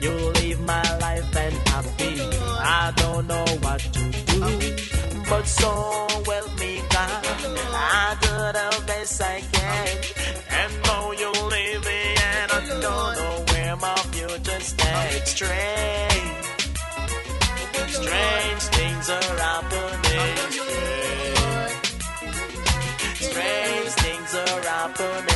You 0.00 0.30
live 0.30 0.60
my 0.62 0.98
life 0.98 1.36
and 1.36 1.54
happy. 1.68 2.15
I 2.86 2.92
don't 2.92 3.26
know 3.26 3.44
what 3.62 3.80
to 3.80 4.04
do, 4.30 4.42
but 5.28 5.44
so 5.44 6.06
well 6.24 6.48
me 6.54 6.80
God, 6.88 7.26
I 7.74 8.16
do 8.20 8.28
the 8.58 8.86
best 8.86 9.20
I 9.20 9.40
can. 9.40 9.88
And 10.60 10.72
though 10.84 11.10
you 11.10 11.30
leave 11.32 11.84
me, 11.84 12.02
and 12.30 12.52
I 12.52 12.60
don't 12.68 13.14
know 13.18 13.44
where 13.50 13.76
my 13.76 13.96
future 14.12 14.60
stands. 14.60 15.30
Strange, 15.30 16.44
strange 17.90 18.64
things 18.78 19.10
are 19.10 19.36
happening. 19.46 20.36
Strange 23.16 23.90
things 24.04 24.34
are 24.36 24.60
happening. 24.62 25.35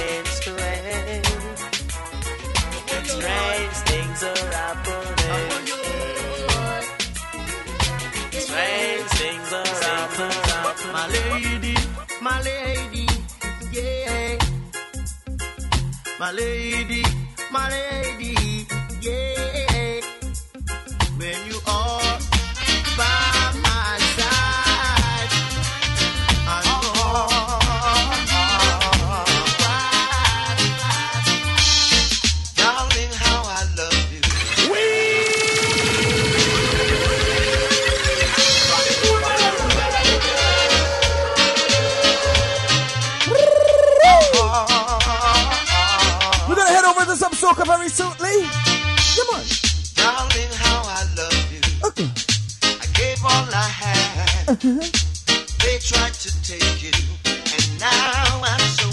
My 11.00 11.06
lady, 11.08 11.74
my 12.20 12.42
lady, 12.42 13.08
yeah. 13.72 14.36
My 16.18 16.30
lady, 16.30 17.02
my 17.50 17.70
lady, 17.70 18.66
yeah. 19.00 20.02
When 21.16 21.38
you 21.46 21.58
are 21.66 22.09
I 52.02 52.86
gave 52.94 53.22
all 53.22 53.46
I 53.52 53.68
had. 53.68 54.48
Uh-huh. 54.48 54.80
They 55.60 55.76
tried 55.80 56.14
to 56.14 56.30
take 56.42 56.82
it, 56.82 56.96
and 57.26 57.80
now 57.80 58.40
I'm 58.42 58.60
so 58.60 58.89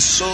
so 0.00 0.33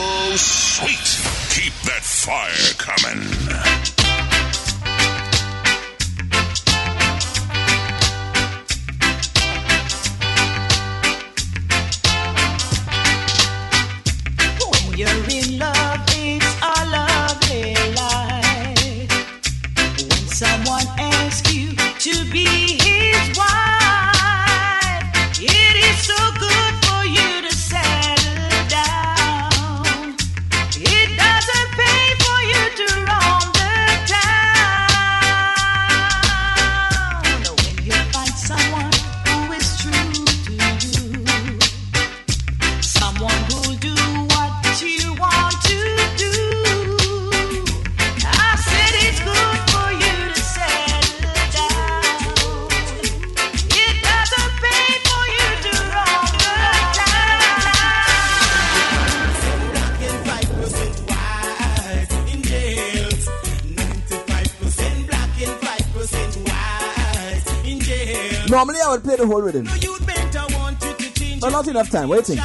would 68.91 69.05
play 69.05 69.17
the 69.17 69.27
whole 69.27 69.41
rhythm. 69.41 69.67
You'd 69.81 70.05
better 70.05 70.55
want 70.55 70.83
you 70.83 70.95
to 70.95 71.15
change 71.15 71.41
But 71.41 71.51
not 71.51 71.69
enough 71.69 71.91
time. 71.91 72.09
Waiting. 72.09 72.39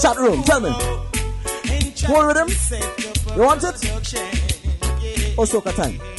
Chat 0.00 0.16
room, 0.16 0.42
tell 0.42 0.60
me. 0.60 0.70
Whole 2.06 2.24
rhythm? 2.24 2.48
You 3.36 3.42
want 3.42 3.62
it? 3.62 3.76
Or 5.38 5.44
soca 5.44 5.74
time? 5.74 6.11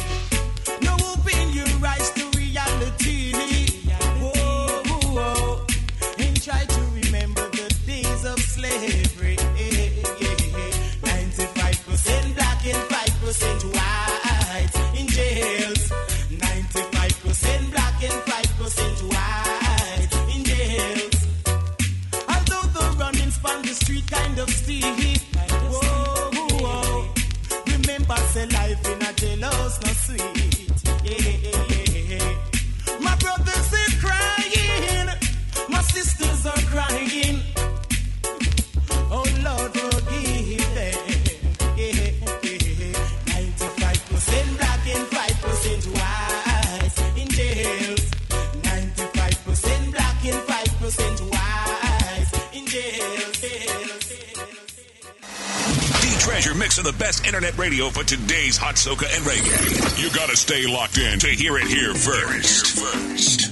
For 58.03 58.09
today's 58.09 58.57
hot 58.57 58.75
soca 58.75 59.05
and 59.15 59.23
reggae. 59.25 60.01
You 60.01 60.09
gotta 60.11 60.35
stay 60.35 60.65
locked 60.67 60.97
in 60.97 61.19
to 61.19 61.27
hear 61.27 61.57
it 61.57 61.67
here 61.67 61.93
first. 61.93 62.79
first. 62.79 63.51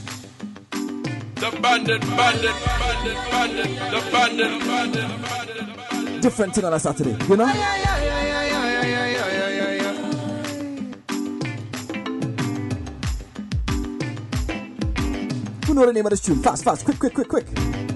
The 1.35 1.57
bandit, 1.61 2.01
bandit, 2.01 2.55
bandit, 2.79 3.17
bandit, 3.31 3.65
the 3.91 4.11
bandit, 4.11 4.59
bandit, 4.61 5.21
bandit. 5.21 6.21
Different 6.21 6.55
thing 6.55 6.65
on 6.65 6.73
a 6.73 6.79
Saturday, 6.79 7.17
you 7.27 7.37
know? 7.37 7.47
Who 15.65 15.73
know 15.73 15.85
the 15.85 15.93
name 15.93 16.05
of 16.05 16.09
this 16.11 16.21
tune? 16.21 16.41
Fast, 16.43 16.63
fast, 16.63 16.85
quick, 16.85 16.99
quick, 16.99 17.13
quick, 17.13 17.27
quick. 17.27 17.47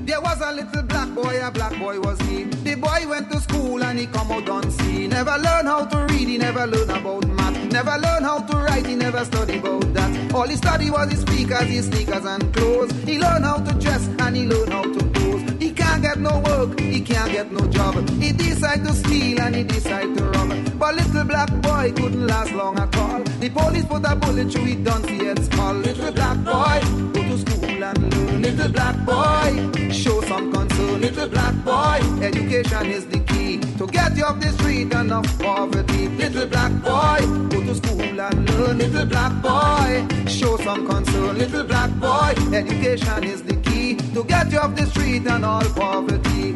There 0.05 0.21
was 0.21 0.39
a 0.39 0.51
little 0.51 0.83
black 0.83 1.09
boy, 1.15 1.41
a 1.41 1.49
black 1.49 1.79
boy 1.79 1.99
was 1.99 2.19
he. 2.21 2.43
The 2.43 2.75
boy 2.75 3.07
went 3.09 3.31
to 3.31 3.39
school 3.39 3.83
and 3.83 3.97
he 3.97 4.05
come 4.05 4.31
out 4.31 4.47
on 4.49 4.69
see. 4.69 5.07
Never 5.07 5.31
learned 5.31 5.67
how 5.67 5.84
he 6.25 6.37
never 6.37 6.65
learned 6.65 6.91
about 6.91 7.27
math. 7.27 7.71
Never 7.71 7.97
learned 7.97 8.25
how 8.25 8.39
to 8.39 8.57
write, 8.57 8.85
he 8.85 8.95
never 8.95 9.23
studied 9.25 9.59
about 9.59 9.93
that. 9.93 10.33
All 10.33 10.47
he 10.47 10.55
studied 10.55 10.91
was 10.91 11.11
his 11.11 11.21
speakers, 11.21 11.63
his 11.63 11.85
sneakers 11.87 12.25
and 12.25 12.53
clothes. 12.53 12.91
He 13.03 13.19
learned 13.19 13.45
how 13.45 13.57
to 13.57 13.73
dress 13.79 14.07
and 14.19 14.35
he 14.35 14.43
learned 14.45 14.73
how 14.73 14.83
to 14.83 15.05
pose. 15.13 15.43
He 15.59 15.71
can't 15.71 16.01
get 16.01 16.19
no 16.19 16.39
work, 16.39 16.79
he 16.79 17.01
can't 17.01 17.31
get 17.31 17.51
no 17.51 17.59
job. 17.67 18.09
He 18.21 18.31
decide 18.31 18.83
to 18.85 18.93
steal 18.93 19.39
and 19.41 19.55
he 19.55 19.63
decide 19.63 20.17
to 20.17 20.23
rob. 20.25 20.79
But 20.79 20.95
little 20.95 21.23
black 21.23 21.49
boy 21.61 21.93
couldn't 21.95 22.27
last 22.27 22.51
long 22.53 22.79
at 22.79 22.95
all. 22.97 23.23
The 23.23 23.49
police 23.49 23.85
put 23.85 24.05
a 24.05 24.15
bullet 24.15 24.51
through 24.51 24.65
his 24.65 24.75
dunce 24.77 25.07
head 25.09 25.43
skull. 25.45 25.75
Little 25.75 26.11
black 26.11 26.37
boy, 26.43 26.79
go 27.13 27.21
to 27.23 27.37
school 27.37 27.83
and 27.83 28.13
learn. 28.13 28.41
Little 28.41 28.69
black 28.69 28.97
boy, 29.05 29.91
show 29.91 30.21
some 30.21 30.51
concern. 30.51 31.01
Little 31.01 31.29
black 31.29 31.55
boy, 31.63 31.99
education 32.21 32.85
is 32.87 33.05
the 33.07 33.19
key 33.19 33.64
to 33.77 33.87
get 33.87 34.15
you 34.15 34.23
off 34.23 34.39
the 34.39 34.51
street 34.53 34.93
and 34.93 35.11
off 35.11 35.39
poverty. 35.39 36.07
Little 36.09 36.47
black 36.47 36.71
boy, 36.81 37.19
go 37.49 37.61
to 37.61 37.75
school 37.75 38.01
and 38.01 38.49
learn. 38.49 38.77
Little 38.77 39.05
black 39.05 39.33
boy, 39.41 40.07
show 40.27 40.57
some 40.57 40.87
concern. 40.87 41.37
Little 41.37 41.63
black 41.63 41.91
boy, 41.99 42.33
education 42.53 43.23
is 43.23 43.43
the 43.43 43.55
key 43.57 43.95
to 44.13 44.23
get 44.23 44.51
you 44.51 44.59
off 44.59 44.75
the 44.75 44.85
street 44.85 45.27
and 45.27 45.43
all 45.45 45.63
poverty. 45.75 46.55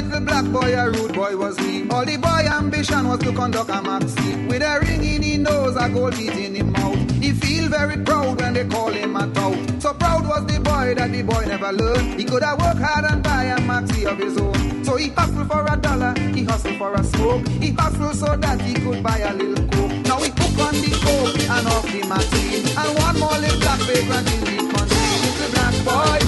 Little 0.00 0.20
black 0.20 0.44
boy, 0.46 0.74
a 0.76 0.90
rude 0.90 1.14
boy 1.14 1.36
was 1.36 1.56
he. 1.58 1.88
All 1.88 2.04
the 2.04 2.16
boy 2.16 2.42
ambition 2.50 3.06
was 3.06 3.20
to 3.20 3.32
conduct 3.32 3.70
a 3.70 3.74
maxi. 3.74 4.48
With 4.48 4.62
a 4.62 4.80
ring 4.80 5.04
in 5.04 5.22
his 5.22 5.38
nose, 5.38 5.76
a 5.76 5.88
gold 5.88 6.14
teeth 6.14 6.36
in 6.36 6.54
his 6.54 6.64
mouth. 6.64 7.10
He 7.22 7.32
feel 7.32 7.68
very 7.68 7.96
proud 7.98 8.40
when 8.40 8.54
they 8.54 8.64
call 8.64 8.90
him 8.90 9.14
a 9.16 9.30
tout. 9.32 9.82
So 9.82 9.94
proud 9.94 10.26
was 10.26 10.46
the 10.46 10.58
boy 10.60 10.94
that 10.94 11.12
the 11.12 11.22
boy 11.22 11.44
never 11.46 11.72
learned. 11.72 12.18
He 12.18 12.24
could 12.24 12.42
have 12.42 12.58
worked 12.60 12.80
hard 12.80 13.04
and 13.04 13.22
buy 13.22 13.44
a 13.44 13.58
maxi 13.58 14.04
of 14.10 14.18
his 14.18 14.36
own. 14.38 14.84
So 14.84 14.96
he 14.96 15.08
hustled 15.10 15.48
for 15.48 15.64
a 15.64 15.76
dollar, 15.76 16.14
he 16.34 16.44
hustled 16.44 16.76
for 16.76 16.92
a 16.94 17.04
smoke. 17.04 17.46
He 17.48 17.70
hustled 17.70 18.16
so 18.16 18.36
that 18.36 18.60
he 18.60 18.74
could 18.74 19.02
buy 19.02 19.18
a 19.18 19.32
little 19.32 19.68
coke. 19.68 19.92
Now 20.06 20.18
he 20.18 20.30
hook 20.30 20.58
on 20.66 20.74
the 20.74 20.90
coke 21.04 21.38
and 21.54 21.66
off 21.68 21.84
the 21.86 22.00
maxi. 22.02 22.42
And 22.76 22.98
one 22.98 23.18
more 23.20 23.38
little 23.38 23.60
black 23.60 23.80
vagrant 23.86 24.26
in 24.34 24.40
the 24.42 24.56
country. 24.74 25.06
Little 25.22 25.50
black 25.54 25.74
boy, 25.86 26.23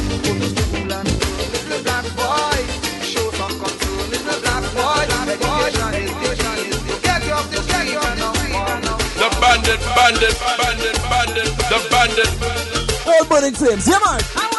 bandit, 9.67 9.81
bandit, 9.97 10.39
bandit, 10.59 10.97
bandit, 11.11 11.51
the 11.69 11.79
bandit. 11.91 13.07
All 13.07 13.25
burning 13.27 13.55
flames, 13.55 13.89
yeah 13.89 13.99
man. 14.05 14.56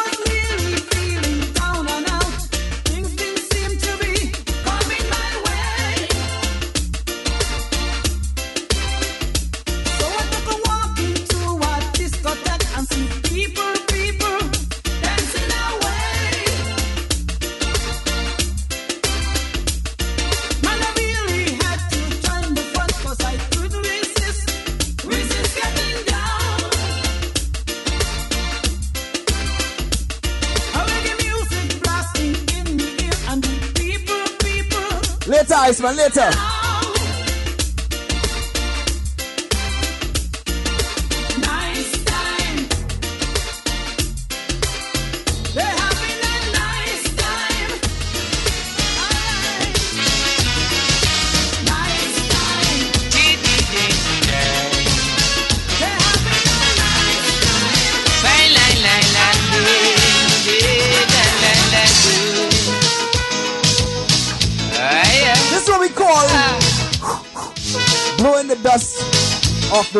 Iceman, 35.68 35.96
later. 35.96 36.57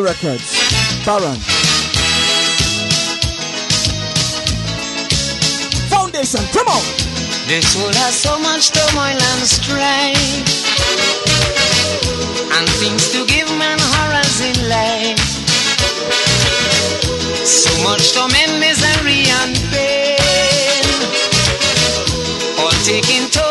Records. 0.03 0.55
Baron. 1.05 1.39
Foundation, 5.89 6.41
come 6.53 6.69
on. 6.69 6.83
This 7.47 7.77
world 7.77 7.95
has 7.95 8.15
so 8.15 8.39
much 8.39 8.71
turmoil 8.71 9.17
and 9.17 9.43
strife, 9.49 10.17
and 12.53 12.69
things 12.77 13.09
to 13.13 13.25
give 13.27 13.49
man 13.57 13.79
horrors 13.81 14.41
in 14.41 14.69
life. 14.69 15.19
So 17.47 17.73
much 17.85 18.13
torment, 18.13 18.61
misery, 18.61 19.25
and 19.41 19.57
pain, 19.73 20.85
all 22.61 22.77
taking 22.85 23.31
toll 23.31 23.48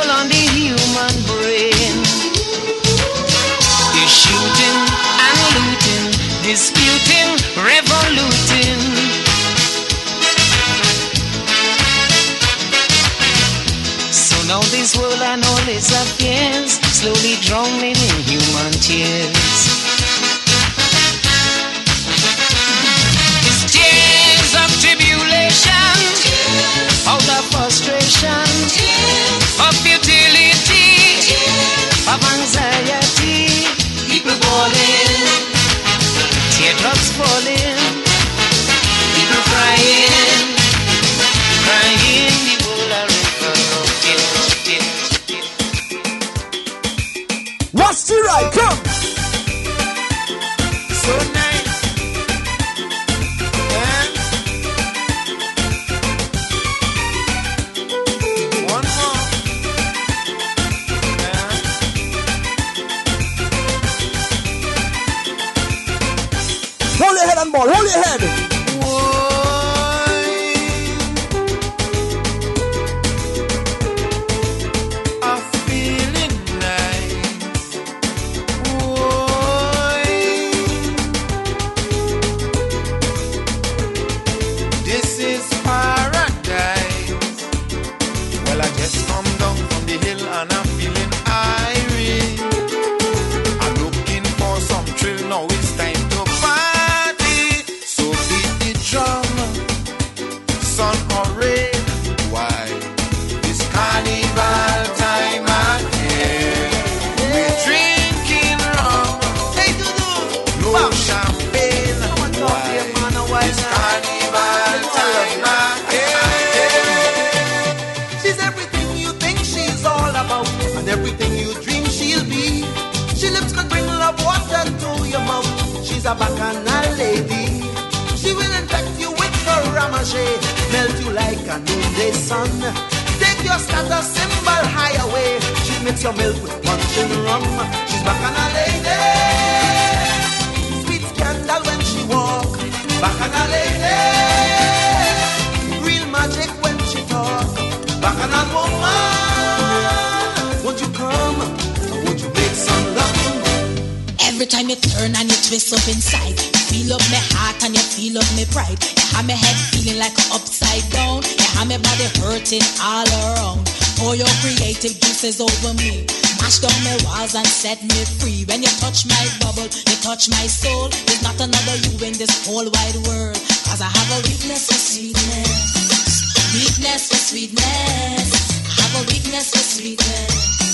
body 161.79 162.07
hurting 162.21 162.65
all 162.81 163.07
around. 163.07 163.65
Pour 163.97 164.15
your 164.15 164.29
creative 164.41 164.93
juices 165.01 165.41
over 165.41 165.73
me. 165.81 166.05
Mash 166.41 166.59
down 166.59 166.77
my 166.85 166.97
walls 167.05 167.33
and 167.33 167.47
set 167.47 167.81
me 167.81 167.99
free. 168.21 168.45
When 168.45 168.61
you 168.61 168.71
touch 168.77 169.05
my 169.05 169.25
bubble, 169.41 169.65
you 169.65 169.95
touch 170.05 170.29
my 170.29 170.45
soul. 170.45 170.89
There's 171.09 171.23
not 171.23 171.37
another 171.41 171.75
you 171.81 171.93
in 172.05 172.13
this 172.13 172.45
whole 172.45 172.69
wide 172.69 172.99
world. 173.09 173.39
Cause 173.65 173.81
I 173.81 173.89
have 173.89 174.09
a 174.17 174.19
weakness 174.27 174.69
for 174.69 174.79
sweetness. 174.79 176.53
Weakness 176.53 177.09
for 177.09 177.19
sweetness. 177.19 178.29
I 178.65 178.81
have 178.81 178.93
a 179.01 179.03
weakness 179.11 179.49
for 179.51 179.63
sweetness. 179.65 180.66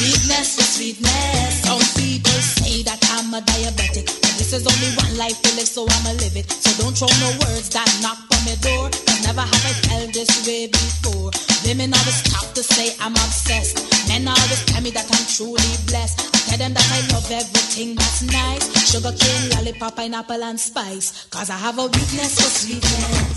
For 0.00 0.64
sweetness. 0.64 1.60
Some 1.60 1.84
people 2.00 2.40
say 2.40 2.80
that 2.88 2.96
I'm 3.12 3.36
a 3.36 3.44
diabetic. 3.44 4.08
But 4.08 4.32
this 4.40 4.56
is 4.56 4.64
only 4.64 4.96
one 4.96 5.12
life 5.20 5.36
to 5.44 5.50
live, 5.60 5.68
so 5.68 5.84
I'ma 5.84 6.16
live 6.16 6.32
it. 6.40 6.48
So 6.48 6.72
don't 6.80 6.96
throw 6.96 7.12
no 7.20 7.28
words 7.44 7.68
that 7.76 7.84
knock 8.00 8.16
on 8.32 8.40
my 8.48 8.56
door. 8.64 8.88
Cause 8.88 9.20
never 9.28 9.44
have 9.44 9.64
I 9.68 9.74
felt 9.84 10.16
this 10.16 10.32
way 10.48 10.72
before. 10.72 11.28
Women 11.68 11.92
always 11.92 12.16
stop 12.16 12.48
to 12.56 12.62
say 12.64 12.96
I'm 13.04 13.12
obsessed. 13.12 13.84
Men 14.08 14.24
always 14.24 14.64
tell 14.64 14.80
me 14.80 14.88
that 14.96 15.04
I'm 15.04 15.26
truly 15.28 15.76
blessed. 15.84 16.32
I 16.32 16.56
tell 16.56 16.58
them 16.64 16.72
that 16.72 16.88
I 16.96 17.00
love 17.12 17.28
everything 17.28 17.92
that's 18.00 18.24
nice. 18.24 18.64
Sugar 18.88 19.12
cane, 19.12 19.52
lollipop, 19.52 20.00
pineapple, 20.00 20.40
and 20.42 20.58
spice. 20.58 21.28
Cause 21.28 21.52
I 21.52 21.60
have 21.60 21.76
a 21.76 21.84
weakness 21.84 22.40
for 22.40 22.48
sweetness. 22.48 23.36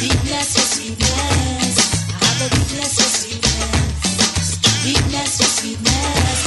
Weakness 0.00 0.48
for 0.56 0.66
sweetness. 0.72 1.76
I 2.08 2.16
have 2.24 2.40
a 2.40 2.48
weakness 2.56 2.96
for 2.96 3.10
sweetness. 3.12 3.45
Sweetness. 5.44 6.45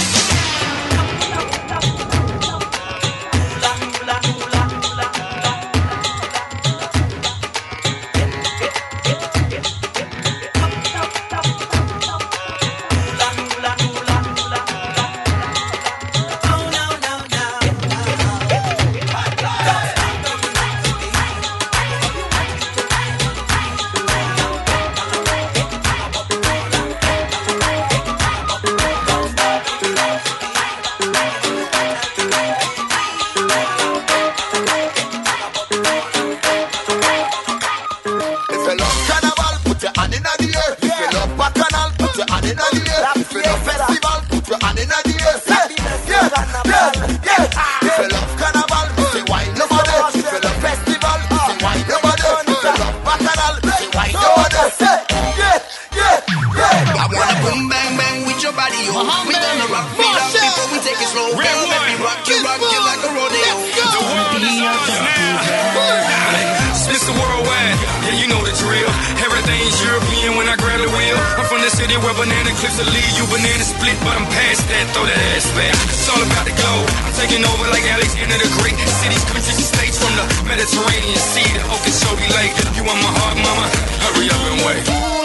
Yeah, 68.09 68.21
you 68.21 68.27
know 68.27 68.41
the 68.41 68.53
drill. 68.57 68.89
Everything's 69.21 69.77
European 69.85 70.37
when 70.37 70.47
I 70.49 70.55
grab 70.57 70.81
the 70.81 70.89
wheel. 70.89 71.17
I'm 71.37 71.45
from 71.45 71.61
the 71.61 71.69
city 71.69 71.93
where 72.01 72.13
banana 72.17 72.49
clips 72.57 72.77
will 72.81 72.89
leave 72.89 73.11
you 73.13 73.25
banana 73.29 73.61
split, 73.61 73.97
but 74.01 74.17
I'm 74.17 74.25
past 74.33 74.65
that. 74.69 74.85
Throw 74.93 75.05
that 75.05 75.19
ass 75.37 75.49
back. 75.53 75.73
It's 75.89 76.09
all 76.09 76.21
about 76.21 76.45
the 76.45 76.55
globe. 76.57 76.87
I'm 77.05 77.13
taking 77.13 77.45
over 77.45 77.65
like 77.69 77.85
Alexander 77.85 78.37
the 78.41 78.49
Great. 78.61 78.77
Cities, 79.01 79.23
countries, 79.29 79.57
and 79.57 79.69
states 79.69 79.97
from 80.01 80.13
the 80.17 80.25
Mediterranean 80.49 81.19
Sea 81.19 81.49
to 81.57 81.61
Okeechobee 81.69 82.29
Lake. 82.33 82.53
You 82.73 82.83
want 82.85 82.99
my 83.05 83.11
heart, 83.13 83.37
mama? 83.37 83.65
Hurry 84.01 84.27
up 84.33 84.41
and 84.49 84.59
wait. 84.65 85.18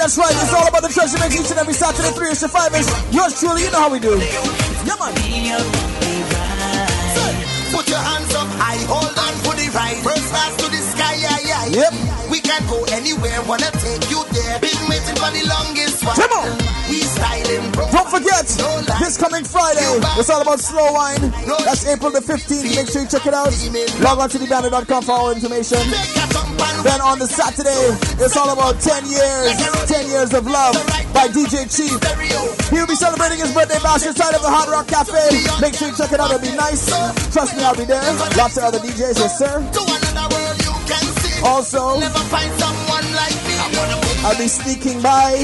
That's 0.00 0.16
right. 0.16 0.32
It's 0.32 0.54
all 0.56 0.64
about 0.66 0.80
the 0.80 0.88
treasure 0.88 1.20
mix 1.20 1.36
each 1.36 1.50
and 1.52 1.60
every 1.60 1.76
Saturday, 1.76 2.08
3 2.08 2.32
to 2.32 2.48
5 2.48 2.72
is 2.72 2.88
yours 3.12 3.36
truly. 3.36 3.68
You 3.68 3.70
know 3.70 3.84
how 3.84 3.92
we 3.92 4.00
do. 4.00 4.16
Yeah, 4.16 4.96
man. 4.96 5.12
Be 5.20 5.52
a 5.52 5.60
bumpy 5.60 6.24
ride. 6.32 7.36
Put 7.68 7.84
your 7.84 8.00
hands 8.00 8.32
up 8.32 8.48
high, 8.56 8.80
hold 8.88 9.12
on 9.12 9.34
for 9.44 9.52
the 9.60 9.68
ride. 9.76 10.00
First 10.00 10.24
class 10.32 10.56
to 10.56 10.72
the 10.72 10.80
sky, 10.80 11.20
yeah, 11.20 11.36
yeah. 11.44 11.84
Yep. 11.84 11.92
We 12.32 12.40
can 12.40 12.64
go 12.64 12.80
anywhere, 12.96 13.44
wanna 13.44 13.68
take 13.76 14.08
you 14.08 14.24
there. 14.32 14.56
Been 14.64 14.80
waiting 14.88 15.20
for 15.20 15.28
the 15.36 15.44
longest 15.44 16.00
while. 16.00 16.16
Come 16.16 16.32
on. 16.32 16.48
Don't 17.92 18.08
forget, 18.08 18.48
this 19.04 19.20
coming 19.20 19.44
Friday, 19.44 19.84
it's 20.16 20.30
all 20.30 20.40
about 20.40 20.60
slow 20.60 20.96
wine. 20.96 21.28
That's 21.68 21.84
April 21.84 22.10
the 22.10 22.24
15th. 22.24 22.74
Make 22.74 22.88
sure 22.88 23.02
you 23.02 23.08
check 23.08 23.26
it 23.28 23.34
out. 23.34 23.52
Log 24.00 24.18
on 24.18 24.30
to 24.30 24.38
thebandit.com 24.38 25.02
for 25.04 25.12
all 25.12 25.30
information. 25.30 25.78
Then 26.82 27.00
on 27.00 27.18
the 27.18 27.26
Saturday, 27.26 27.92
it's 28.24 28.36
all 28.36 28.50
about 28.52 28.80
10 28.80 29.04
years, 29.04 29.52
10 29.86 30.08
years 30.08 30.32
of 30.32 30.46
love 30.46 30.74
by 31.12 31.28
DJ 31.28 31.68
Chief. 31.68 31.92
He'll 32.70 32.86
be 32.86 32.94
celebrating 32.94 33.38
his 33.38 33.52
birthday 33.52 33.78
bash 33.82 34.06
inside 34.06 34.34
of 34.34 34.40
the 34.40 34.48
Hard 34.48 34.68
Rock 34.70 34.88
Cafe. 34.88 35.12
Make 35.60 35.74
sure 35.74 35.88
you 35.88 35.96
check 35.96 36.12
it 36.12 36.20
out, 36.20 36.32
it'll 36.32 36.40
be 36.40 36.56
nice. 36.56 36.88
Trust 37.32 37.56
me, 37.56 37.64
I'll 37.64 37.76
be 37.76 37.84
there. 37.84 38.00
Lots 38.36 38.56
of 38.56 38.64
other 38.64 38.78
DJs, 38.78 39.18
yes 39.20 39.38
sir. 39.38 39.60
Also, 41.44 42.00
I'll 44.24 44.38
be 44.38 44.48
sneaking 44.48 45.02
by. 45.02 45.36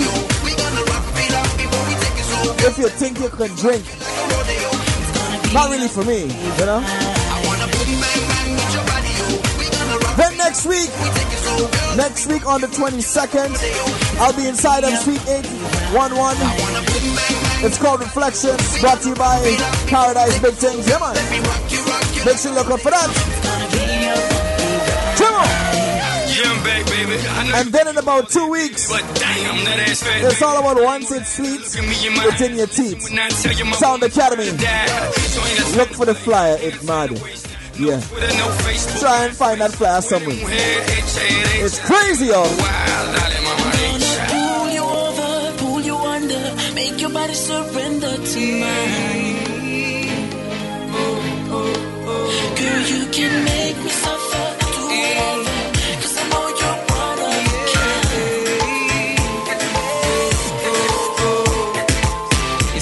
If 2.65 2.79
you 2.79 2.89
think 2.89 3.21
you 3.21 3.29
can 3.29 3.55
drink, 3.57 3.85
not 5.53 5.71
really 5.71 5.89
for 5.89 6.05
me, 6.05 6.33
you 6.33 6.65
know. 6.65 6.81
Then 10.17 10.37
next 10.39 10.65
week, 10.65 10.89
we 11.57 11.65
take 11.65 11.73
it 11.73 11.79
slow. 11.81 11.97
Girl, 11.97 11.97
next 11.97 12.27
week 12.27 12.47
on 12.47 12.61
the 12.61 12.69
22nd, 12.69 14.21
I'll 14.21 14.33
be 14.37 14.47
inside 14.49 14.85
of 14.85 14.93
Sweet 14.99 15.23
811. 15.29 16.19
wanna 16.21 16.81
boom 16.85 17.17
bang 17.17 17.17
bang. 17.17 17.65
It's 17.65 17.79
called 17.79 18.01
Reflections, 18.01 18.81
brought 18.81 19.01
to 19.03 19.09
you 19.11 19.15
by 19.15 19.41
Paradise 19.89 20.39
Big 20.41 20.55
Things. 20.55 20.87
Yeah, 20.89 20.99
man. 20.99 21.15
Let 21.15 21.31
me 21.31 21.39
rock 21.41 21.71
you, 21.73 21.81
rock 21.85 22.05
you. 22.17 22.25
Make 22.25 22.39
sure 22.39 22.51
you 22.53 22.57
look 22.59 22.71
out 22.71 22.81
for 22.81 22.91
that. 22.91 23.09
Come 25.17 25.35
on. 25.35 25.47
Yeah, 26.37 26.65
back, 26.65 26.85
baby. 26.87 27.17
I 27.29 27.49
know 27.49 27.55
And 27.57 27.73
then 27.73 27.89
in 27.89 27.97
about 27.97 28.29
two 28.29 28.47
weeks, 28.51 28.89
but 28.91 29.01
damn, 29.15 29.65
that 29.65 29.89
ass 29.89 30.03
fat. 30.03 30.23
it's 30.23 30.43
all 30.43 30.59
about 30.59 30.83
once 30.83 31.11
it's 31.11 31.37
sweet, 31.37 31.61
Look 31.61 31.77
at 31.77 31.89
me 31.89 32.07
in 32.07 32.15
my 32.15 32.27
it's 32.27 32.41
in 32.43 32.57
your 32.57 32.67
teeth. 32.67 33.05
When 33.05 33.19
I 33.19 33.29
tell 33.31 33.53
you 33.55 33.65
my 33.65 33.73
Sound 33.73 34.03
Academy. 34.03 34.51
dad. 34.59 35.15
So 35.15 35.41
ain't 35.41 35.59
that 35.59 35.77
Look 35.79 35.89
for 35.91 36.05
the 36.05 36.15
flyer, 36.15 36.59
it's 36.61 36.83
mad. 36.85 37.11
Yeah. 37.79 38.01
Try 39.01 39.27
and 39.27 39.37
find 39.37 39.61
that 39.61 39.73
flower 39.73 40.01
somewhere. 40.01 40.35
It's 41.65 41.79
crazy, 41.81 42.27
y'all. 42.27 42.49
Pull 44.33 44.71
you 44.71 44.83
over, 44.83 45.57
pull 45.59 45.81
you 45.83 45.97
under, 45.97 46.55
make 46.75 47.01
your 47.01 47.11
body 47.11 47.35
surrender 47.35 48.17
to 48.17 48.61
mine. 48.61 49.37
Girl, 52.57 52.83
you 52.95 53.07
can 53.11 53.45
make 53.45 53.77
me 53.85 53.91
suffer. 53.91 54.27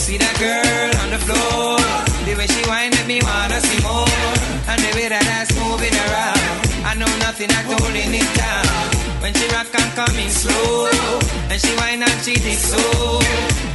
see 0.05 0.19
that 0.19 0.37
girl 0.39 1.03
on 1.03 1.11
the 1.15 1.19
floor. 1.27 1.79
The 2.27 2.35
way 2.37 2.47
she 2.47 2.63
whine 2.69 2.91
make 2.91 3.07
me 3.07 3.21
wanna 3.23 3.61
see 3.61 3.83
more 3.83 4.14
that 5.15 5.31
ass 5.39 5.51
moving 5.63 5.95
around. 5.95 6.43
I 6.83 6.93
know 6.99 7.13
nothing 7.23 7.47
at 7.47 7.67
all 7.71 7.95
in 7.95 8.15
it 8.19 8.31
down. 8.35 8.67
When 9.23 9.31
she 9.31 9.47
rock, 9.55 9.71
I'm 9.71 9.91
coming 9.95 10.31
slow. 10.31 10.91
And 11.51 11.59
she 11.63 11.71
whine 11.79 12.03
and 12.03 12.19
she 12.27 12.35
dig 12.35 12.59
so. 12.59 12.83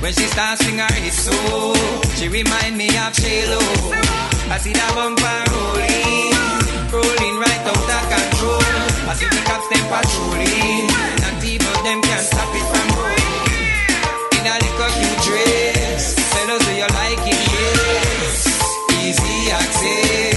When 0.04 0.12
she 0.12 0.28
starts 0.36 0.60
sing 0.66 0.80
her 0.84 0.94
hit 1.00 1.16
so. 1.16 1.36
She 2.20 2.28
remind 2.28 2.76
me 2.76 2.92
of 2.92 3.16
Shalo. 3.16 3.62
I 4.52 4.58
see 4.60 4.76
that 4.76 4.92
bumper 4.96 5.40
rolling. 5.56 6.36
Rolling 6.92 7.36
right 7.40 7.64
out 7.72 7.88
of 7.88 8.04
control. 8.12 8.60
I 9.08 9.14
see 9.16 9.30
the 9.32 9.42
cops 9.48 9.68
them 9.72 9.86
patrolling. 9.88 10.92
And 11.24 11.36
people 11.40 11.78
them 11.88 12.00
can't 12.04 12.26
stop 12.26 12.52
it 12.52 12.66
from 12.68 12.88
rolling. 13.00 13.48
In 14.36 14.44
a 14.44 14.56
little 14.60 14.92
cute 14.92 15.20
dress. 15.24 16.20
fellas 16.36 16.62
do 16.68 16.74
you 16.84 16.90
like 17.00 17.24
it, 17.32 17.42
yes. 17.48 18.44
Easy 19.00 19.52
access. 19.56 20.29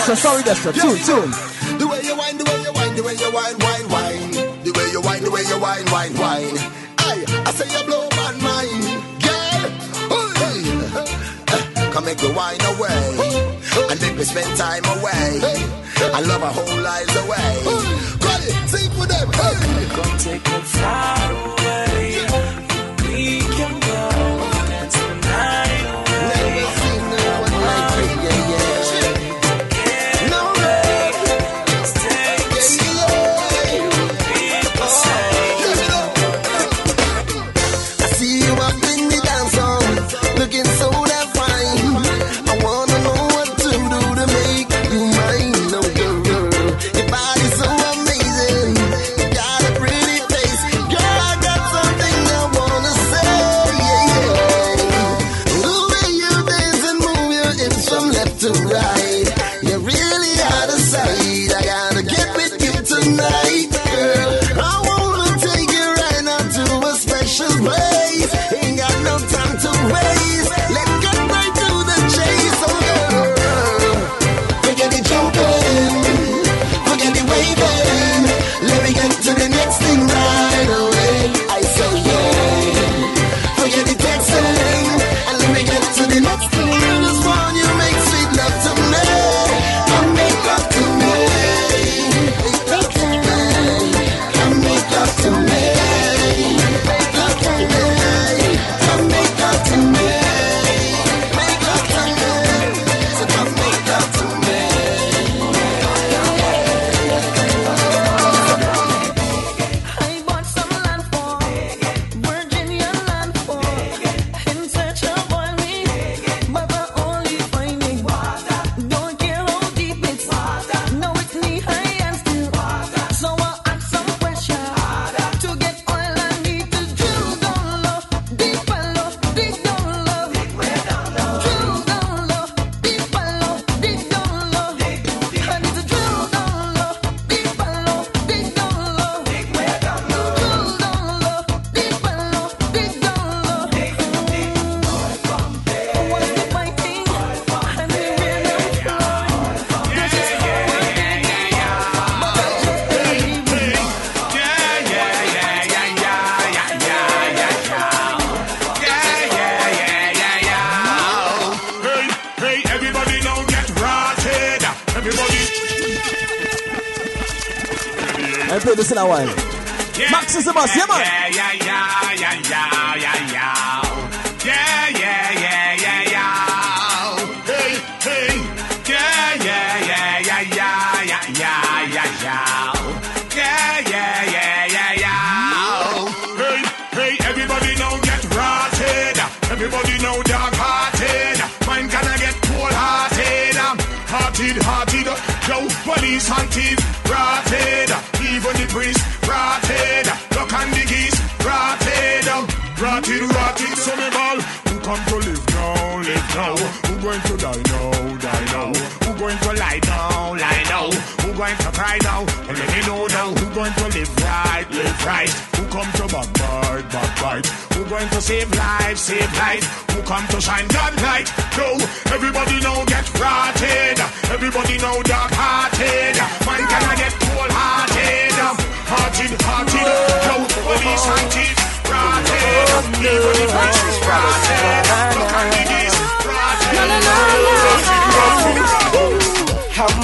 Dexter, 0.00 0.16
sorry 0.16 0.42
Dexter, 0.42 0.72
tune, 0.72 0.96
tune. 1.04 1.30
The 1.76 1.86
way 1.86 2.00
you 2.00 2.16
wine, 2.16 2.38
the 2.38 2.44
way 2.44 2.62
you 2.64 2.72
wine, 2.72 2.96
the 2.96 3.02
way 3.02 3.14
you 3.20 3.30
wine, 3.36 3.58
wine, 3.60 3.86
wine. 3.92 4.30
The 4.64 4.72
way 4.72 4.88
you 4.92 5.00
wine, 5.02 5.22
the 5.22 5.30
way 5.30 5.42
you 5.44 5.60
wine, 5.60 5.84
wine, 5.92 6.16
wine. 6.16 6.56
Aye, 7.04 7.24
I 7.44 7.52
say 7.52 7.68
you 7.68 7.84
blow 7.84 8.08
my 8.16 8.32
mind, 8.40 8.80
girl. 9.20 9.68
Hey. 10.40 11.92
Come 11.92 12.04
make 12.06 12.22
me 12.22 12.32
wine 12.32 12.62
away, 12.64 13.52
and 13.90 14.00
make 14.00 14.16
me 14.16 14.24
spend 14.24 14.56
time 14.56 14.84
away, 14.88 15.68
I 16.16 16.20
love 16.24 16.42
a 16.44 16.48
whole 16.48 16.80
lives 16.80 17.16
away. 17.20 17.60
Hey. 18.24 18.56
Sing 18.72 18.90
for 18.96 19.04
them, 19.04 19.28
hey. 19.36 19.84
Come 19.92 20.16
take 20.16 20.44
me 20.48 20.60
far 20.64 21.28
away. 21.30 21.89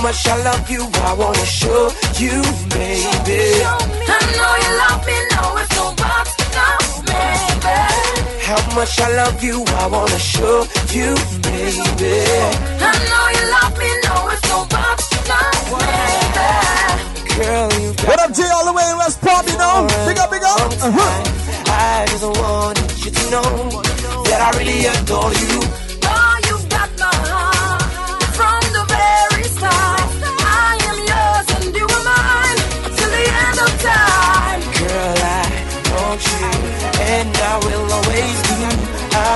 much 0.07 0.28
I 0.28 0.36
love 0.44 0.70
you. 0.70 0.82
I 1.09 1.14
wanna 1.18 1.46
show 1.61 1.90
you, 2.22 2.38
baby. 2.70 3.42
I 4.14 4.20
know 4.38 4.52
you 4.62 4.70
love 4.82 5.02
me, 5.09 5.18
no, 5.34 5.42
it's 5.59 5.74
no 5.78 5.86
box, 5.98 6.26
no, 6.54 6.68
baby. 7.11 7.78
How 8.46 8.62
much 8.78 8.94
I 9.00 9.09
love 9.20 9.42
you, 9.42 9.64
I 9.82 9.86
wanna 9.94 10.20
show 10.34 10.59
you, 10.94 11.11
baby. 11.42 12.14
I 12.86 12.94
know 13.11 13.24
you 13.36 13.44
love 13.57 13.74
me, 13.82 13.90
no, 14.07 14.14
it's 14.30 14.46
no 14.52 14.59
box, 14.74 14.98
no, 15.30 15.40
baby. 15.82 16.50
Girl, 17.34 17.72
you 17.82 17.90
got 17.94 18.07
what 18.07 18.20
up, 18.24 18.32
J, 18.32 18.40
all 18.54 18.66
the 18.70 18.74
way 18.78 18.86
in 18.88 18.96
West 19.02 19.20
Palm, 19.20 19.44
you 19.50 19.59
know? 19.59 19.88
Big 20.07 20.18
up, 20.22 20.30
big 20.30 20.44
up. 20.44 20.70
Uh-huh. 20.86 21.22
I 21.66 22.07
just 22.11 22.22
wanted 22.22 23.04
you 23.04 23.11
to 23.11 23.24
know 23.34 23.50
that 24.28 24.40
I 24.46 24.48
really 24.59 24.86
adore 24.86 25.34
you. 25.34 25.86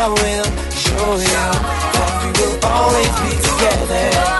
I 0.03 0.09
will 0.09 0.49
show 0.73 1.13
you 1.29 1.45
that 1.93 2.13
we 2.25 2.29
will 2.41 2.57
always 2.65 3.13
be 3.21 3.33
together. 3.37 4.31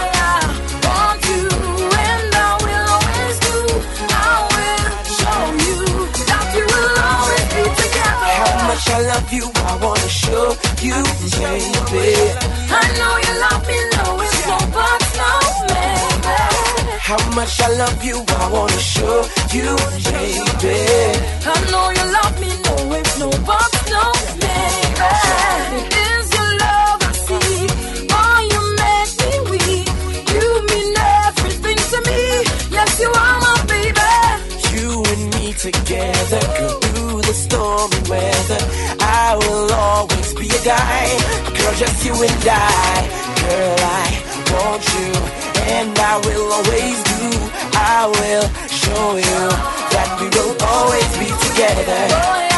I 8.93 9.03
love 9.03 9.31
you, 9.33 9.45
I 9.55 9.77
wanna 9.81 10.09
show 10.09 10.57
you, 10.81 10.97
baby. 11.37 12.17
I 12.69 12.85
know 12.97 13.13
you 13.23 13.33
love 13.45 13.63
me, 13.67 13.77
no, 13.93 14.19
it's 14.21 14.45
no 14.47 14.57
but 14.75 15.01
no, 15.19 15.31
baby. 15.69 16.37
How 16.99 17.21
much 17.35 17.61
I 17.61 17.69
love 17.77 18.03
you, 18.03 18.17
I 18.27 18.49
wanna 18.51 18.79
show 18.79 19.25
you, 19.53 19.77
baby. 20.09 20.75
I 21.45 21.57
know 21.71 21.89
you 21.97 22.05
love 22.17 22.35
me, 22.41 22.49
no, 22.65 22.93
it's 22.97 23.19
no 23.19 23.29
but 23.45 23.71
no, 23.89 24.11
baby 24.39 24.80
you 34.73 35.03
and 35.03 35.23
me 35.35 35.53
together, 35.53 36.41
could 36.57 36.81
through 36.83 37.21
the 37.21 37.33
stormy 37.33 38.01
weather. 38.09 38.61
I 38.99 39.37
will 39.41 39.71
always 39.73 40.33
be 40.33 40.47
a 40.47 40.61
guy, 40.63 41.05
girl, 41.55 41.73
just 41.75 42.05
you 42.05 42.13
and 42.13 42.47
I. 42.47 43.09
Girl, 43.41 43.77
I 43.79 44.07
want 44.53 44.83
you, 44.95 45.11
and 45.75 45.97
I 45.97 46.13
will 46.25 46.47
always 46.57 46.97
do. 47.11 47.23
I 47.73 48.07
will 48.17 48.47
show 48.67 49.15
you 49.15 49.41
that 49.93 50.09
we 50.19 50.27
will 50.35 50.55
always 50.61 51.11
be 51.21 51.29
together. 51.47 52.50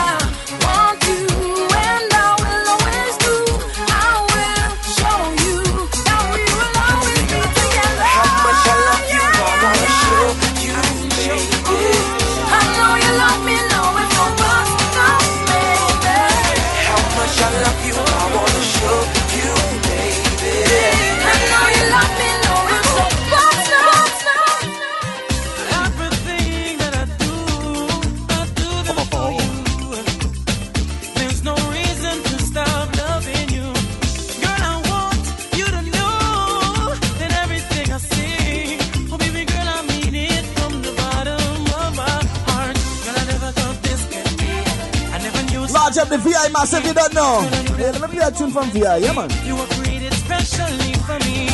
no. 47.14 47.48
let 47.78 48.02
me 48.02 48.08
play 48.08 48.20
that 48.20 48.36
tune 48.38 48.52
from 48.52 48.70
VR. 48.72 49.00
Yeah, 49.02 49.14
man. 49.14 49.30
You 49.46 49.56
were 49.56 49.68
created 49.78 50.14
specially 50.14 50.94
for 51.08 51.18
me. 51.28 51.48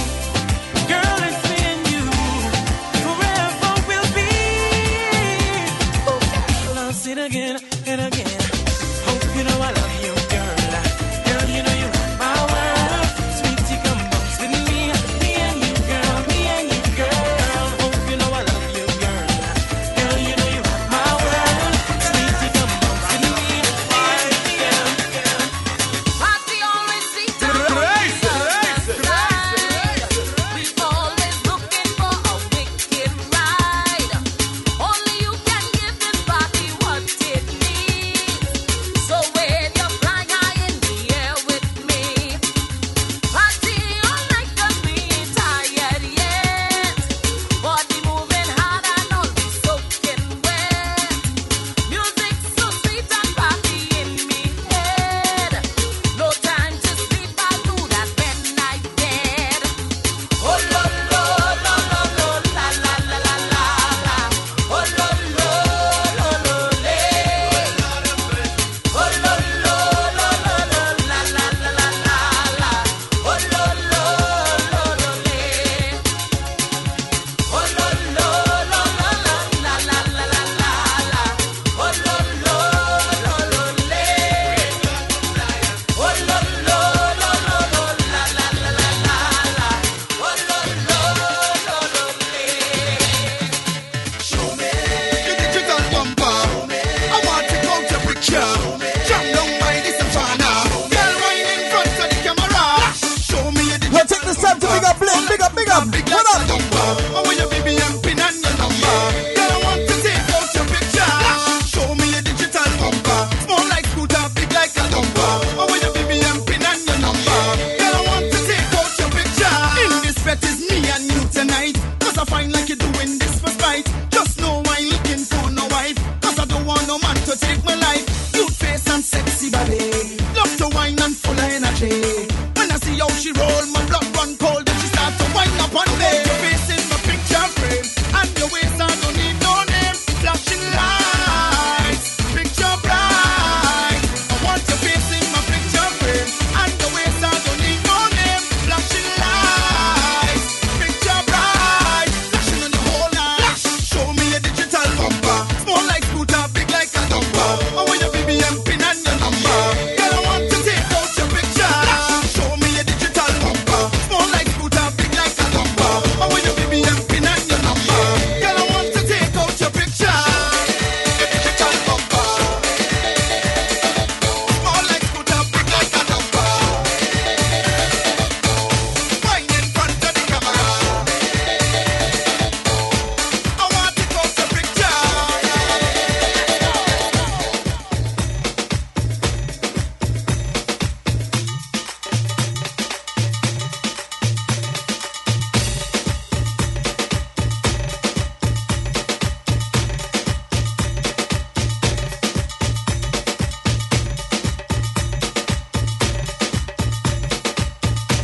Girl, 0.88 1.20
it's 1.28 1.42
me 1.50 1.60
and 1.72 1.84
you. 1.94 2.04
Forever 3.04 3.74
will 3.90 4.10
be. 4.18 4.30
Oh, 6.08 6.76
I'll 6.78 6.94
sit 6.94 7.18
again. 7.18 7.69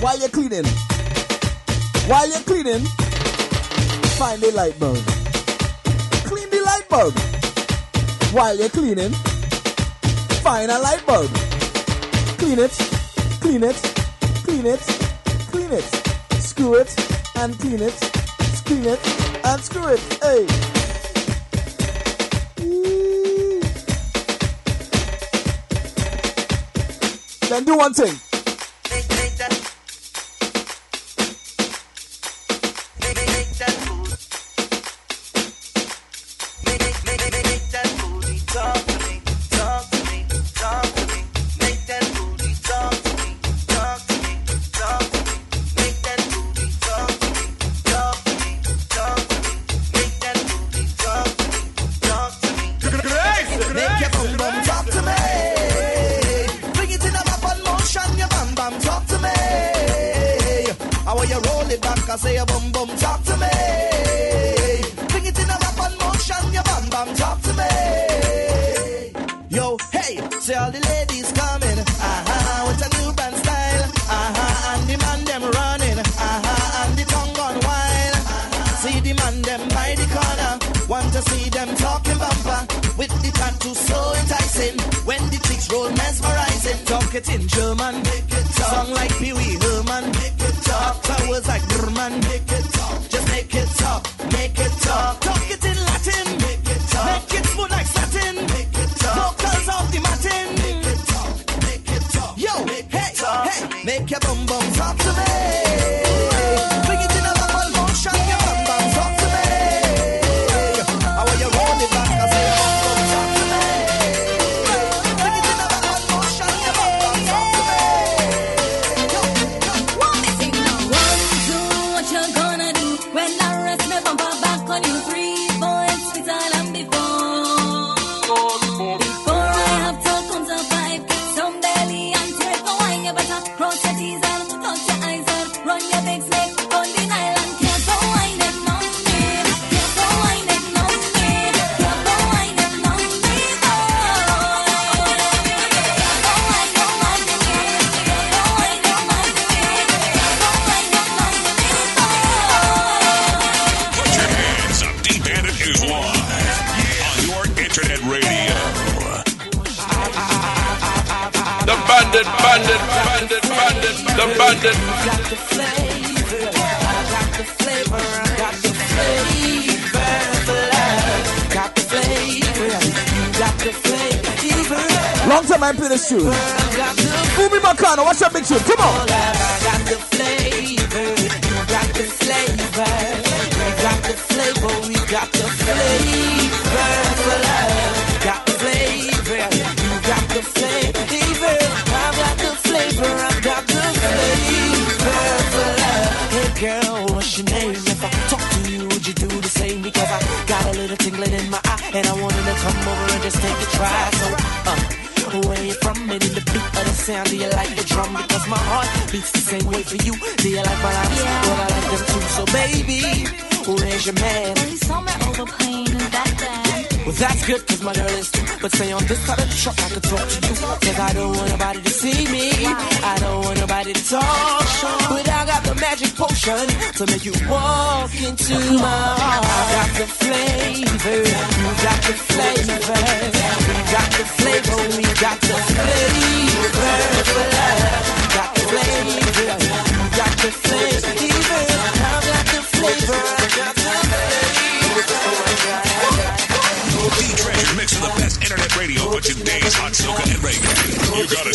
While 0.06 0.20
you're 0.20 0.30
cleaning, 0.30 0.66
while 2.06 2.30
you're 2.30 2.40
cleaning, 2.42 2.86
find 4.20 4.44
a 4.44 4.52
light 4.52 4.80
bulb. 4.80 4.98
Clean 6.28 6.48
the 6.48 6.62
light 6.64 6.88
bulb. 6.88 7.18
While 8.32 8.56
you're 8.56 8.70
cleaning, 8.70 9.14
find 10.44 10.70
a 10.70 10.78
light 10.78 11.04
bulb. 11.08 11.32
Clean 12.38 12.60
it, 12.60 12.72
clean 13.42 13.64
it, 13.64 13.76
clean 14.44 14.68
it, 14.68 14.80
clean 15.50 15.72
it. 15.72 15.84
Screw 16.40 16.76
it 16.76 16.96
and 17.38 17.58
clean 17.58 17.82
it, 17.82 17.96
clean 18.64 18.86
it 18.86 19.00
and 19.44 19.60
screw 19.60 19.88
it. 19.88 20.00
Hey. 20.22 20.46
Then 27.50 27.64
do 27.64 27.76
one 27.76 27.96
thing. 27.96 28.35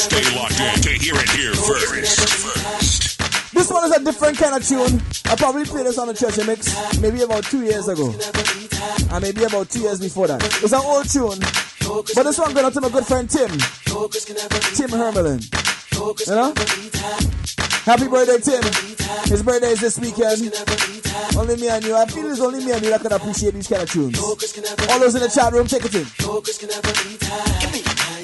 Stay 0.01 0.25
locked 0.35 0.59
in 0.59 0.81
to 0.81 0.89
hear 0.97 1.13
it 1.15 1.29
here 1.29 1.53
first. 1.53 3.21
This 3.53 3.71
one 3.71 3.85
is 3.85 3.93
a 3.93 4.03
different 4.03 4.39
kind 4.39 4.55
of 4.55 4.67
tune. 4.67 4.99
I 5.27 5.37
probably 5.37 5.67
played 5.67 5.85
this 5.85 5.99
on 5.99 6.09
the 6.09 6.15
treasure 6.15 6.43
mix 6.47 6.73
maybe 7.03 7.21
about 7.21 7.45
two 7.45 7.61
years 7.61 7.87
ago. 7.87 8.15
And 9.13 9.23
maybe 9.23 9.45
about 9.45 9.69
two 9.69 9.81
years 9.81 10.01
before 10.01 10.27
that. 10.29 10.43
It's 10.65 10.73
an 10.73 10.81
old 10.83 11.07
tune. 11.07 11.39
But 12.15 12.23
this 12.23 12.39
one 12.39 12.55
going 12.55 12.65
out 12.65 12.73
to 12.73 12.81
my 12.81 12.89
good 12.89 13.05
friend 13.05 13.29
Tim. 13.29 13.51
Tim 13.51 14.89
Hermelin. 14.89 15.45
You 16.27 16.35
know? 16.35 16.55
Happy 17.85 18.09
birthday, 18.09 18.39
Tim. 18.41 18.63
His 19.29 19.43
birthday 19.43 19.73
is 19.73 19.81
this 19.81 19.99
weekend. 19.99 20.51
Only 21.37 21.57
me 21.57 21.69
and 21.69 21.85
you. 21.85 21.95
I 21.95 22.07
feel 22.07 22.25
it's 22.31 22.41
only 22.41 22.65
me 22.65 22.73
and 22.73 22.83
you 22.83 22.89
that 22.89 23.03
can 23.03 23.13
appreciate 23.13 23.53
these 23.53 23.69
kind 23.69 23.83
of 23.83 23.91
tunes. 23.91 24.19
All 24.19 24.35
those 24.35 25.15
in 25.15 25.21
the 25.21 25.29
chat 25.29 25.53
room, 25.53 25.67
take 25.67 25.85
it 25.85 25.95
in. 25.95 26.07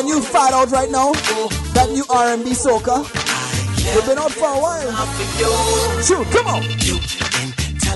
a 0.00 0.02
new 0.02 0.20
fad 0.20 0.54
out 0.54 0.70
right 0.70 0.90
now. 0.90 1.12
That 1.74 1.88
new 1.90 2.04
R&B 2.08 2.50
soca. 2.52 3.04
We've 3.94 4.06
been 4.06 4.18
out 4.18 4.32
for 4.32 4.48
a 4.48 4.58
while. 4.64 4.92
True, 6.06 6.24
come 6.32 6.46
on. 6.46 6.62
You 6.80 6.96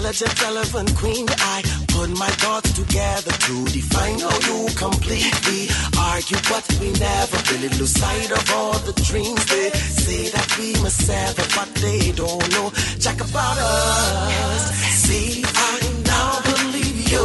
intelligent, 0.04 0.42
relevant 0.42 0.94
queen. 0.96 1.26
I 1.30 1.62
put 1.88 2.10
my 2.18 2.28
thoughts 2.42 2.72
together 2.72 3.32
to 3.46 3.64
define 3.72 4.18
how 4.18 4.36
you 4.48 4.68
completely 4.76 5.68
argue, 5.98 6.40
but 6.50 6.64
we 6.80 6.92
never 6.92 7.38
really 7.50 7.70
lose 7.78 7.92
sight 7.92 8.30
of 8.30 8.44
all 8.52 8.78
the 8.80 8.92
dreams 9.08 9.44
they 9.46 9.70
say 9.70 10.28
that 10.30 10.48
we 10.58 10.72
must 10.82 11.06
sever, 11.06 11.46
but 11.56 11.68
they 11.76 12.12
don't 12.12 12.44
know 12.52 12.70
jack 12.98 13.20
about 13.20 13.56
us. 13.56 14.74
See, 15.04 15.44
I 15.46 15.80
now 16.04 16.40
believe 16.42 17.12
you 17.12 17.24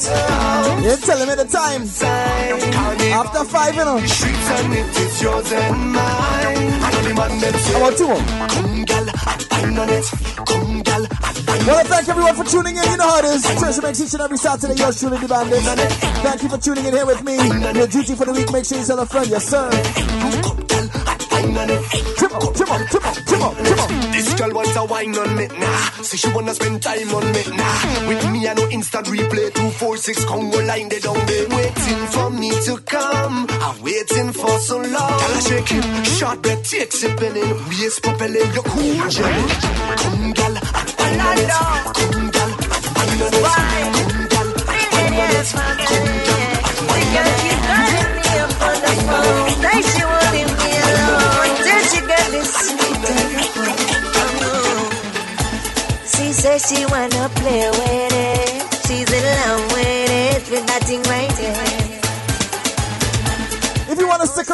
they. 0.00 0.82
You 0.84 0.96
telling 0.96 1.28
me 1.28 1.34
the 1.34 1.44
time. 1.44 1.82
After 3.12 3.44
five, 3.44 3.74
you 3.74 3.84
know. 3.84 3.98
How 7.72 7.78
about 7.78 7.96
two 7.98 8.08
more? 8.08 8.22
Well, 11.64 11.84
thank 11.84 12.08
everyone 12.08 12.34
for 12.34 12.44
tuning 12.44 12.76
in. 12.76 12.82
You 12.82 12.96
know 12.96 13.08
how 13.08 13.18
it 13.18 13.24
is. 13.26 13.42
Treasure 13.58 13.82
mix 13.82 14.00
each 14.00 14.14
and 14.14 14.22
every 14.22 14.38
Saturday. 14.38 14.74
Yours 14.74 14.98
truly, 14.98 15.18
the 15.18 15.28
bandit. 15.28 15.62
Thank 16.22 16.42
you 16.42 16.48
for 16.48 16.58
tuning 16.58 16.86
in 16.86 16.92
here 16.92 17.06
with 17.06 17.22
me. 17.22 17.36
Your 17.36 17.86
duty 17.86 18.14
for 18.14 18.24
the 18.24 18.32
week. 18.32 18.50
Make 18.52 18.64
sure 18.64 18.78
you 18.78 18.84
tell 18.84 18.98
a 18.98 19.06
friend. 19.06 19.28
Yes, 19.28 19.48
sir. 19.48 19.70
Come 21.42 22.32
on, 22.32 22.54
come 22.54 22.70
on, 22.70 22.86
come 22.86 23.02
on, 23.02 23.16
come 23.26 23.42
on, 23.42 23.54
come 23.56 23.78
on. 23.80 24.12
This 24.12 24.34
girl 24.34 24.50
wants 24.52 24.76
a 24.76 24.84
wine 24.84 25.16
on 25.18 25.36
me, 25.36 25.46
nah. 25.48 26.01
Say 26.12 26.28
she 26.28 26.34
wanna 26.34 26.52
spend 26.52 26.82
time 26.82 27.08
on 27.14 27.24
me, 27.32 27.42
nah. 27.56 28.06
With 28.06 28.30
me, 28.32 28.46
I 28.46 28.52
know 28.52 28.68
instant 28.68 29.06
replay. 29.06 29.48
246 29.54 30.26
Congo 30.26 30.60
line, 30.66 30.90
they 30.90 30.98
down 31.00 31.16
there. 31.24 31.48
Waiting 31.48 32.06
for 32.12 32.28
me 32.28 32.50
to 32.50 32.76
come. 32.84 33.46
I'm 33.48 33.80
waiting 33.80 34.30
for 34.34 34.58
so 34.58 34.76
long. 34.76 34.92
Girl, 34.92 35.36
I 35.38 35.40
shake 35.40 35.72
it. 35.72 36.04
Short 36.04 36.42
breath, 36.42 36.68
take 36.68 36.92
sipping 36.92 37.34
in. 37.34 37.56
Waist 37.66 38.02
propelling, 38.02 38.52
you 38.52 38.60
cool, 38.60 39.08
jelly. 39.08 39.44
Come, 39.96 40.31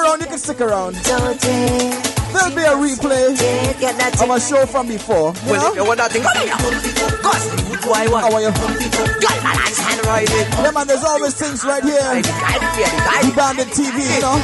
around, 0.08 0.20
you 0.20 0.26
can 0.26 0.38
stick 0.38 0.60
around. 0.60 0.94
There'll 0.96 2.54
be 2.54 2.60
a 2.62 2.76
replay 2.76 3.32
Get 3.80 3.96
that 3.98 4.20
of 4.20 4.30
a 4.30 4.40
show 4.40 4.64
from 4.66 4.88
before. 4.88 5.32
You 5.44 5.52
Well, 5.52 5.74
know? 5.74 5.82
you 5.82 5.84
want 5.88 5.98
that 5.98 6.12
thing, 6.12 6.22
come 6.22 6.36
here. 6.36 6.52
Cause 7.24 7.44
good 7.68 7.80
boy 7.82 8.04
want. 8.12 8.24
How 8.28 8.36
are 8.36 8.42
you? 8.44 8.52
Girl, 8.52 9.38
balance 9.44 9.80
and 9.80 10.00
ride 10.06 10.28
it. 10.28 10.46
Yeah, 10.60 10.70
man, 10.70 10.86
there's 10.86 11.04
always 11.04 11.34
things 11.34 11.64
right 11.64 11.82
here. 11.82 12.20
The. 12.20 13.32
Bandit 13.36 13.68
TV, 13.68 13.96
you 13.96 14.20
know? 14.20 14.36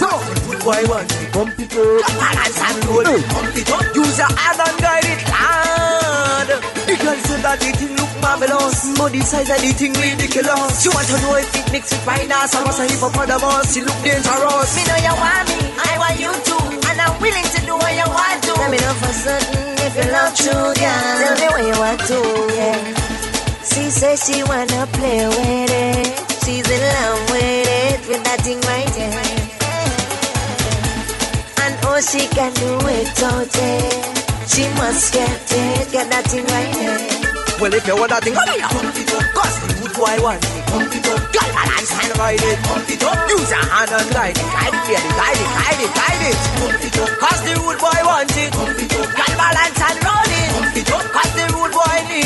Come 0.00 0.16
on. 0.16 0.20
Good 0.48 0.60
boy 0.64 0.82
want. 0.88 1.08
Bump 1.32 1.60
it 1.60 1.76
up. 1.76 2.04
Balance 2.20 2.60
and 2.60 2.84
roll 2.88 3.00
it. 3.04 3.24
Pump 3.28 3.56
it 3.56 3.70
up. 3.70 3.84
Use 3.94 4.18
your 4.18 4.32
hand 4.32 4.60
and 4.64 4.76
guide 4.80 5.04
it, 5.04 5.20
lad. 5.28 5.89
Girl 7.10 7.18
said 7.26 7.42
that 7.42 7.58
the 7.58 7.74
thing 7.74 7.90
look 7.98 8.12
marvelous, 8.22 8.86
the 8.86 9.20
size 9.26 9.50
of 9.50 9.58
the 9.58 9.74
thing 9.74 9.90
ridiculous. 9.98 10.78
She 10.78 10.86
want 10.94 11.10
to 11.10 11.18
know 11.26 11.34
if 11.42 11.50
it 11.58 11.66
mix 11.74 11.90
with 11.90 12.06
finance 12.06 12.54
or 12.54 12.62
was 12.62 12.78
a 12.78 12.86
hippopotamus. 12.86 13.74
She 13.74 13.82
look 13.82 13.98
dangerous. 14.06 14.70
Me 14.78 14.82
know 14.86 14.94
you 14.94 15.14
want 15.18 15.42
me, 15.50 15.58
I 15.74 15.92
want 15.98 16.16
you 16.22 16.30
too, 16.46 16.62
and 16.86 17.02
I'm 17.02 17.18
willing 17.18 17.42
to 17.50 17.60
do 17.66 17.74
what 17.74 17.90
you 17.98 18.06
want 18.06 18.38
to. 18.46 18.52
Let 18.62 18.70
me 18.70 18.78
know 18.78 18.94
for 19.02 19.10
certain 19.10 19.74
if 19.82 19.92
you 19.98 20.06
love 20.06 20.38
true, 20.38 20.70
yeah. 20.78 21.34
Tell 21.34 21.34
me 21.34 21.46
what 21.50 21.64
you 21.66 21.76
want 21.82 22.00
to, 22.14 22.18
yeah. 22.54 22.78
She 23.66 23.90
says 23.90 24.22
she 24.22 24.46
wanna 24.46 24.86
play 24.94 25.26
with 25.26 25.66
it. 25.66 26.14
She's 26.46 26.62
in 26.62 26.78
love 26.78 27.18
with 27.26 27.66
it, 27.74 27.98
with 28.06 28.22
that 28.22 28.38
thing 28.46 28.62
right 28.70 28.86
there. 28.94 29.18
And 31.58 31.74
oh, 31.90 31.98
she 32.06 32.22
can 32.30 32.54
do 32.54 32.78
it 32.86 33.10
all 33.18 33.42
day. 33.50 34.09
She 34.50 34.66
must 34.74 35.14
get 35.14 35.30
it, 35.30 35.92
get 35.92 36.10
that 36.10 36.26
thing 36.26 36.42
right 36.42 36.74
there. 36.74 36.98
Well, 37.62 37.70
if 37.70 37.86
you 37.86 37.94
want 37.94 38.10
that 38.10 38.26
thing, 38.26 38.34
come 38.34 38.50
here. 38.50 38.66
Cause 38.66 39.56
the 39.62 39.78
good 39.78 39.94
boy 39.94 40.18
want 40.18 40.42
it. 40.42 40.66
Pump 40.66 40.90
it 40.90 41.06
up. 41.06 41.22
Girl, 41.30 41.50
balance 41.54 41.94
and 41.94 42.18
ride 42.18 42.42
it. 42.42 42.58
Pump. 42.66 42.82
Use 42.90 43.46
your 43.46 43.62
hand 43.62 43.94
and 43.94 44.10
guide 44.10 44.34
it. 44.34 44.42
Guide 44.42 44.74
it, 44.74 45.06
guide 45.14 45.38
it, 45.38 45.50
guide 45.54 45.82
it, 45.86 45.92
guide 45.94 46.24
it. 46.26 46.38
Pump 46.58 46.82
it. 46.82 46.98
Cause 47.22 47.40
the 47.46 47.52
rude 47.62 47.78
boy 47.78 48.00
want 48.02 48.34
it. 48.34 48.50
Pump 48.50 48.74
it 48.74 48.90
balance 49.38 49.80
and 49.86 49.98
roll 50.02 50.34
it. 50.34 50.82
Pump. 50.82 51.06
Cause 51.14 51.29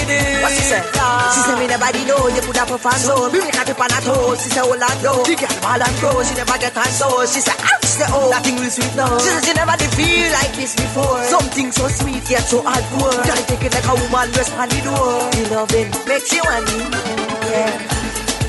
it. 0.09 0.43
What 0.43 0.53
she 0.53 0.65
say? 0.65 0.83
She 0.83 1.41
say 1.45 1.55
me 1.59 1.67
nobody 1.67 2.05
know 2.05 2.29
you 2.29 2.43
could 2.43 2.57
have 2.57 2.69
performed 2.69 3.01
so. 3.01 3.31
Me 3.33 3.39
make 3.41 3.55
her 3.57 3.65
tip 3.65 3.81
on 3.81 3.91
her 3.91 4.03
toe. 4.03 4.35
She 4.37 4.49
on 4.59 4.97
go. 5.01 5.25
The 5.25 5.35
girl 5.37 5.57
ball 5.61 5.83
and 5.83 5.97
go. 6.01 6.11
She 6.23 6.35
never 6.35 6.59
get 6.59 6.77
on 6.77 6.91
so. 6.93 7.09
She 7.27 7.41
say 7.41 7.57
ah, 7.57 7.79
she 7.83 8.03
say 8.03 8.09
oh, 8.11 8.31
that 8.31 8.43
thing 8.45 8.57
will 8.57 8.71
sweet 8.71 8.95
now. 8.95 9.17
She 9.19 9.29
say 9.33 9.43
she 9.49 9.53
never 9.55 9.77
did 9.77 9.93
feel 9.95 10.29
like 10.33 10.53
this 10.57 10.75
before. 10.77 11.23
Something 11.27 11.69
so 11.73 11.89
sweet 11.89 12.25
yet 12.29 12.45
so 12.45 12.63
hardcore. 12.63 13.19
Girl, 13.25 13.41
take 13.49 13.65
it 13.65 13.73
like 13.73 13.89
a 13.89 13.95
woman 13.95 14.29
rest 14.37 14.53
on 14.55 14.69
the 14.69 14.81
door. 14.85 15.31
The 15.33 15.43
loving 15.55 15.91
makes 16.07 16.33
you 16.33 16.43
want 16.45 16.65
me 16.69 17.25
yeah. 17.51 18.05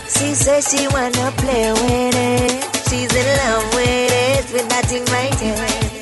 She 0.07 0.33
says 0.33 0.69
she 0.69 0.87
wanna 0.87 1.31
play 1.37 1.71
with 1.71 2.15
it. 2.15 2.51
She's 2.87 3.13
in 3.13 3.27
love 3.41 3.65
with 3.75 4.11
it, 4.11 4.45
with 4.53 4.69
that 4.69 4.85
thing 4.85 5.05
right 5.05 5.35
there. 5.39 5.95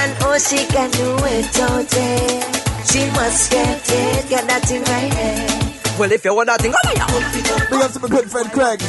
And 0.00 0.12
oh, 0.22 0.38
she 0.38 0.64
can 0.66 0.90
do 0.90 1.16
it 1.26 1.60
all 1.60 1.84
day. 1.84 2.57
She 2.88 3.04
must 3.12 3.50
get 3.50 3.84
it, 3.84 4.28
get 4.30 4.46
that 4.48 4.62
thing 4.64 4.82
right 4.84 5.12
there. 5.12 5.98
Well, 5.98 6.10
if 6.10 6.24
you 6.24 6.32
want 6.34 6.48
that 6.48 6.60
thing, 6.62 6.72
come 6.72 6.88
here. 6.96 7.04
Big 7.68 7.82
up 7.84 7.92
to 7.92 8.00
my 8.00 8.08
good 8.08 8.30
friend 8.30 8.48
Craig. 8.50 8.80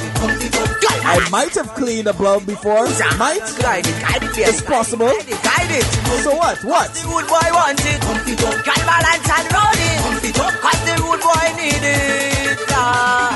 I 1.03 1.19
might 1.29 1.53
have 1.55 1.67
cleaned 1.75 2.07
a 2.07 2.13
glove 2.13 2.45
before. 2.45 2.87
Might. 3.19 3.43
Guide 3.59 3.83
it, 3.83 3.97
guide 3.99 4.23
it, 4.23 4.37
It's 4.37 4.61
possible. 4.61 5.11
Guide 5.11 5.27
it, 5.27 5.41
guide 5.43 5.71
it. 5.83 5.85
So 6.23 6.31
what? 6.31 6.63
What? 6.63 6.93
The 6.95 7.11
rude 7.11 7.27
boy 7.27 7.49
want 7.51 7.81
it. 7.83 7.99
Girl 8.39 8.83
balance 8.87 9.27
and 9.35 9.47
roll 9.51 9.75
it. 9.75 9.99
Cause 10.37 10.81
the 10.87 10.95
rude 11.03 11.19
boy 11.19 11.47
need 11.59 11.83
it. 11.83 12.55
Ah. 12.71 13.35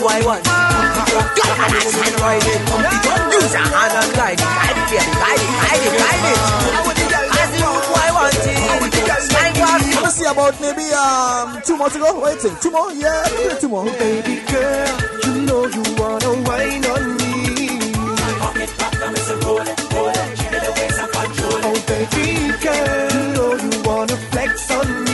Girl, 0.00 1.52
balance 1.58 2.00
and 2.00 2.16
ride 2.16 2.48
it. 2.48 2.60
Pump 2.64 2.88
it 2.88 3.06
up. 3.12 3.28
Use 3.28 3.52
your 3.52 3.60
hand 3.60 3.92
and 3.92 4.08
glide 4.16 4.40
it. 4.40 4.46
Glide 4.46 4.72
it, 4.72 4.88
baby. 4.88 5.12
Glide 5.20 5.36
it, 5.36 5.52
glide 5.52 5.84
it, 5.84 5.92
glide 6.00 6.86
it. 6.86 6.89
Slide 9.60 9.78
past 9.78 9.94
Let 9.94 10.04
me 10.04 10.10
see 10.10 10.24
about 10.24 10.60
maybe 10.60 10.86
um 10.92 11.60
two 11.66 11.76
more 11.76 11.90
to 11.90 11.98
go. 11.98 12.18
What 12.18 12.40
do 12.40 12.48
you 12.48 12.54
think? 12.54 12.60
Two 12.62 12.70
more? 12.70 12.92
Yeah, 12.92 13.24
maybe 13.36 13.60
two 13.60 13.68
more. 13.68 13.84
Baby 13.84 14.40
girl, 14.48 14.98
you 15.24 15.42
know 15.42 15.66
you 15.66 15.82
wanna 16.00 16.32
wine 16.48 16.84
on 16.86 17.16
me. 17.18 17.68
Pocket 18.40 18.72
back, 18.78 18.92
now 19.00 19.12
it's 19.12 19.28
a 19.28 19.36
roll 19.44 19.60
it, 19.60 19.92
roll 19.92 20.08
it. 20.08 20.38
Give 20.38 20.52
me 20.52 20.58
the 20.64 20.72
ways 20.76 20.98
of 20.98 21.10
control 21.12 21.60
Oh, 21.68 21.76
baby 21.92 22.56
girl, 22.64 23.12
you 23.12 23.24
know 23.34 23.50
you 23.64 23.82
wanna 23.84 24.16
flex 24.32 24.70
on 24.70 25.04
me. 25.04 25.09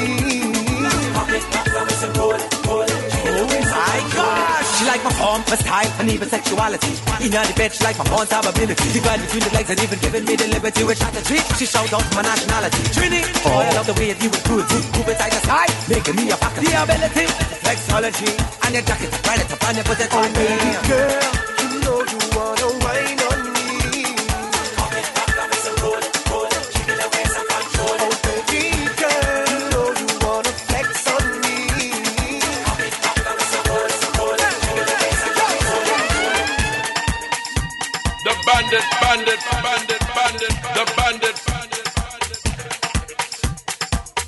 She 5.37 5.45
like 5.45 5.45
my 5.45 5.45
form, 5.45 5.45
my 5.49 5.57
style, 5.57 6.01
and 6.01 6.11
even 6.11 6.29
sexuality. 6.29 6.93
In 7.25 7.31
the 7.31 7.55
bed, 7.57 7.73
she 7.73 7.85
like 7.85 7.99
my 7.99 8.05
top 8.25 8.47
ability. 8.47 8.93
Divide 8.93 9.21
between 9.21 9.43
the 9.45 9.53
legs 9.55 9.71
and 9.71 9.81
even 9.83 9.99
giving 9.99 10.25
me 10.25 10.37
the 10.37 10.49
liberty 10.49 10.85
with 10.85 10.99
shot 10.99 11.13
treat. 11.25 11.45
She 11.59 11.67
shout 11.67 11.93
out 11.93 12.05
my 12.15 12.23
nationality. 12.23 12.83
Trini, 12.95 13.23
oh, 13.45 13.61
I 13.61 13.75
love 13.75 13.87
the 13.87 13.95
way 13.95 14.15
you 14.17 14.31
would 14.31 14.45
good. 14.45 14.65
Move 14.97 15.09
it 15.09 15.19
side 15.19 15.33
to 15.33 15.41
side, 15.45 15.73
making 15.89 16.17
me 16.17 16.31
a 16.31 16.37
pocket. 16.37 16.65
The 16.65 16.73
ability, 16.83 17.27
sexology, 17.65 18.31
and 18.65 18.75
your 18.75 18.85
jacket, 18.85 19.11
right 19.27 19.41
it 19.41 19.53
up 19.53 19.65
and 19.67 19.77
you 19.77 19.85
put 19.85 20.01
it 20.01 20.13
me. 20.37 20.49
Girl, 20.89 21.25
you 21.61 21.81
know 21.85 21.99
you 22.01 22.21
wanna 22.33 22.69
wine 22.81 23.21
on 23.29 23.36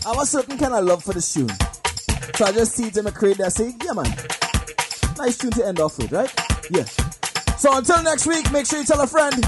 I 0.09 0.23
a 0.23 0.25
certain 0.25 0.57
kind 0.57 0.73
of 0.73 0.85
love 0.87 1.05
for 1.05 1.13
this 1.13 1.35
tune. 1.35 1.51
So 2.35 2.47
I 2.47 2.53
just 2.53 2.73
see 2.75 2.87
it 2.87 2.97
in 2.97 3.05
my 3.05 3.11
crate 3.11 3.37
there. 3.37 3.45
I 3.47 3.51
say, 3.51 3.75
yeah, 3.85 3.93
man. 3.93 4.07
Nice 5.19 5.37
tune 5.37 5.51
to 5.51 5.67
end 5.67 5.81
off 5.81 5.99
with, 5.99 6.11
right? 6.13 6.33
Yeah. 6.71 6.85
So 7.59 7.77
until 7.77 8.03
next 8.03 8.27
week, 8.27 8.51
make 8.51 8.65
sure 8.65 8.79
you 8.79 8.87
tell 8.87 9.03
a 9.03 9.07
friend. 9.07 9.45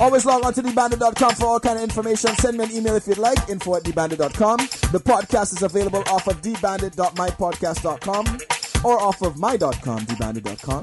Always 0.00 0.24
log 0.26 0.44
on 0.44 0.52
to 0.54 0.62
thebandit.com 0.62 1.34
for 1.36 1.46
all 1.46 1.60
kind 1.60 1.76
of 1.76 1.84
information. 1.84 2.34
Send 2.36 2.58
me 2.58 2.64
an 2.64 2.72
email 2.72 2.96
if 2.96 3.06
you'd 3.06 3.18
like, 3.18 3.48
info 3.48 3.76
at 3.76 3.84
thebandit.com. 3.84 4.56
The 4.90 4.98
podcast 4.98 5.54
is 5.54 5.62
available 5.62 6.02
off 6.08 6.26
of 6.26 6.42
thebandit.mypodcast.com 6.42 8.38
or 8.84 9.00
off 9.00 9.22
of 9.22 9.38
my.com, 9.38 10.06
thebandit.com. 10.06 10.82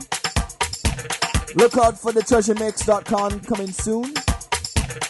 Look 1.55 1.77
out 1.77 1.99
for 1.99 2.13
the 2.13 2.21
treasuremix.com 2.21 3.41
coming 3.41 3.71
soon. 3.73 4.13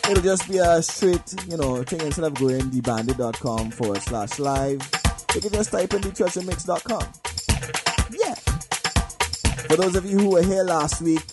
It'll 0.09 0.23
just 0.23 0.49
be 0.49 0.57
a 0.57 0.81
straight, 0.81 1.33
you 1.49 1.57
know, 1.57 1.83
thing 1.83 2.01
instead 2.01 2.25
of 2.25 2.33
going 2.35 2.61
thebandit.com 2.61 3.71
forward 3.71 4.01
slash 4.01 4.39
live. 4.39 4.81
You 5.35 5.41
can 5.41 5.51
just 5.51 5.71
type 5.71 5.93
in 5.93 6.01
thetreasuremix.com. 6.01 7.03
Yeah. 8.11 8.35
For 9.67 9.75
those 9.75 9.95
of 9.95 10.05
you 10.05 10.17
who 10.17 10.29
were 10.29 10.43
here 10.43 10.63
last 10.63 11.01
week, 11.01 11.25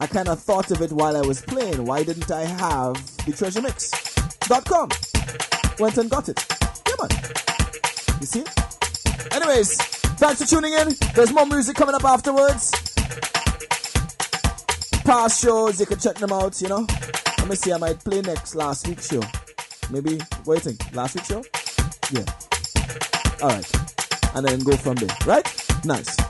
I 0.00 0.06
kind 0.06 0.28
of 0.28 0.40
thought 0.40 0.70
of 0.72 0.82
it 0.82 0.90
while 0.92 1.16
I 1.16 1.20
was 1.20 1.40
playing. 1.42 1.84
Why 1.86 2.02
didn't 2.02 2.30
I 2.30 2.42
have 2.42 2.94
the 3.24 3.32
treasuremix.com? 3.32 4.88
Went 5.78 5.98
and 5.98 6.10
got 6.10 6.28
it. 6.28 6.44
Yeah, 6.88 6.94
man. 7.00 7.10
You 8.20 8.26
see? 8.26 8.44
Anyways, 9.30 9.76
thanks 10.16 10.42
for 10.42 10.48
tuning 10.48 10.72
in. 10.74 10.88
There's 11.14 11.32
more 11.32 11.46
music 11.46 11.76
coming 11.76 11.94
up 11.94 12.04
afterwards. 12.04 12.72
Past 15.04 15.42
shows, 15.42 15.78
you 15.78 15.86
can 15.86 15.98
check 15.98 16.16
them 16.16 16.32
out, 16.32 16.60
you 16.60 16.68
know. 16.68 16.86
Let 17.44 17.50
me 17.50 17.56
see, 17.56 17.72
I 17.74 17.76
might 17.76 18.02
play 18.02 18.22
next 18.22 18.54
last 18.54 18.88
week's 18.88 19.10
show. 19.10 19.20
Maybe, 19.90 20.16
what 20.44 20.62
do 20.62 20.70
you 20.70 20.76
think? 20.76 20.96
Last 20.96 21.14
week's 21.14 21.28
show? 21.28 21.42
Hmm? 21.42 22.16
Yeah. 22.16 23.42
Alright. 23.42 24.34
And 24.34 24.46
then 24.46 24.60
go 24.60 24.74
from 24.78 24.94
there, 24.94 25.14
right? 25.26 25.84
Nice. 25.84 26.23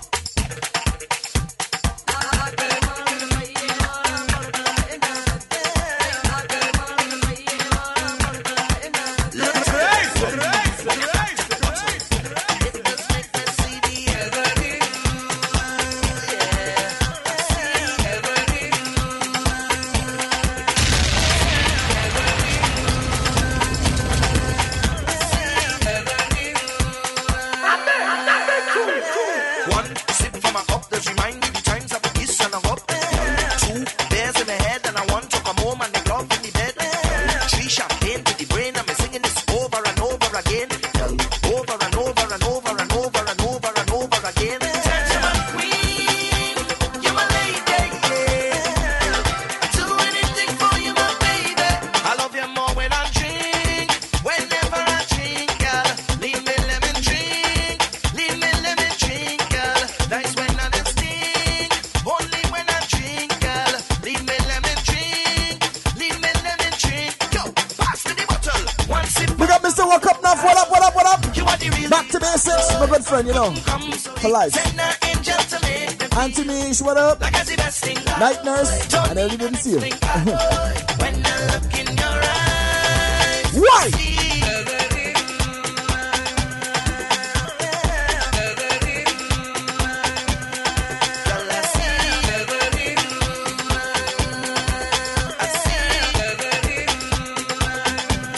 Auntie 76.75 76.85
what 76.87 76.97
up? 76.97 77.21
like 77.21 77.37
I 77.37 77.45
see 77.45 77.55
best 77.55 77.85
thing. 77.85 77.95
Night 78.19 78.45
nurse. 78.45 78.93
I 78.95 79.15
nearly 79.15 79.37
didn't 79.37 79.59
see 79.59 79.71
you. 79.71 79.79
When 79.79 79.93
I 79.93 81.37
look 81.53 81.71
in 81.79 81.87
your 81.87 82.19
eyes. 82.27 83.55
Why? 83.55 83.91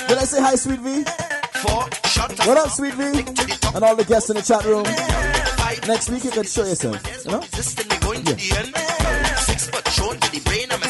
Did 0.08 0.18
I 0.18 0.24
say 0.24 0.42
hi, 0.42 0.54
Sweet 0.56 0.80
V? 0.80 1.04
What 2.46 2.58
up, 2.58 2.68
Sweet 2.68 2.92
V? 2.92 3.02
And 3.74 3.82
all 3.82 3.96
the 3.96 4.04
guests 4.06 4.28
in 4.28 4.36
the 4.36 4.42
chat 4.42 4.62
room. 4.66 4.84
Next 5.88 6.10
week 6.10 6.24
you 6.24 6.30
can 6.30 6.44
show 6.44 6.66
yourself, 6.66 7.24
you 7.24 7.30
know? 7.30 7.95
Going 8.06 8.22
to 8.22 8.34
the 8.34 8.48
end. 8.56 8.70
Six 9.38 9.68
foot 9.68 9.88
shown 9.88 10.16
to 10.18 10.30
the 10.30 10.40
brain. 10.40 10.85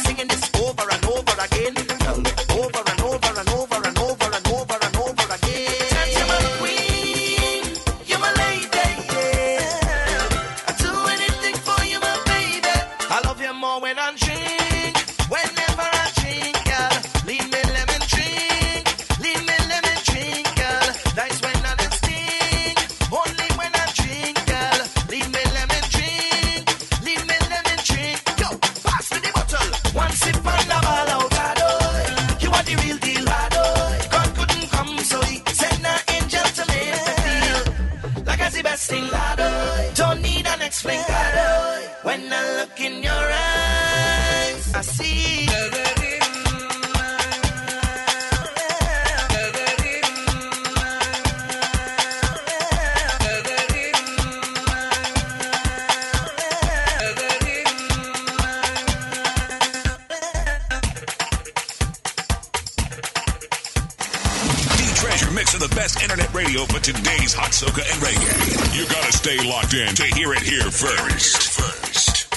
Locked 69.57 69.73
in 69.73 69.95
to 69.95 70.05
hear 70.15 70.35
it 70.35 70.41
here 70.41 70.71
first. 70.71 71.59
First. 71.59 72.29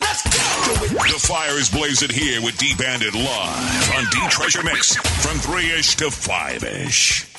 Let's 0.00 0.22
go! 0.24 0.88
The 1.04 1.20
fire 1.20 1.56
is 1.56 1.70
blazing 1.70 2.10
here 2.10 2.42
with 2.42 2.58
D 2.58 2.74
Bandit 2.76 3.14
live 3.14 3.94
on 3.96 4.04
D 4.10 4.18
Treasure 4.28 4.64
Mix 4.64 4.96
from 5.24 5.38
3 5.38 5.70
ish 5.70 5.94
to 5.96 6.10
5 6.10 6.64
ish. 6.64 7.29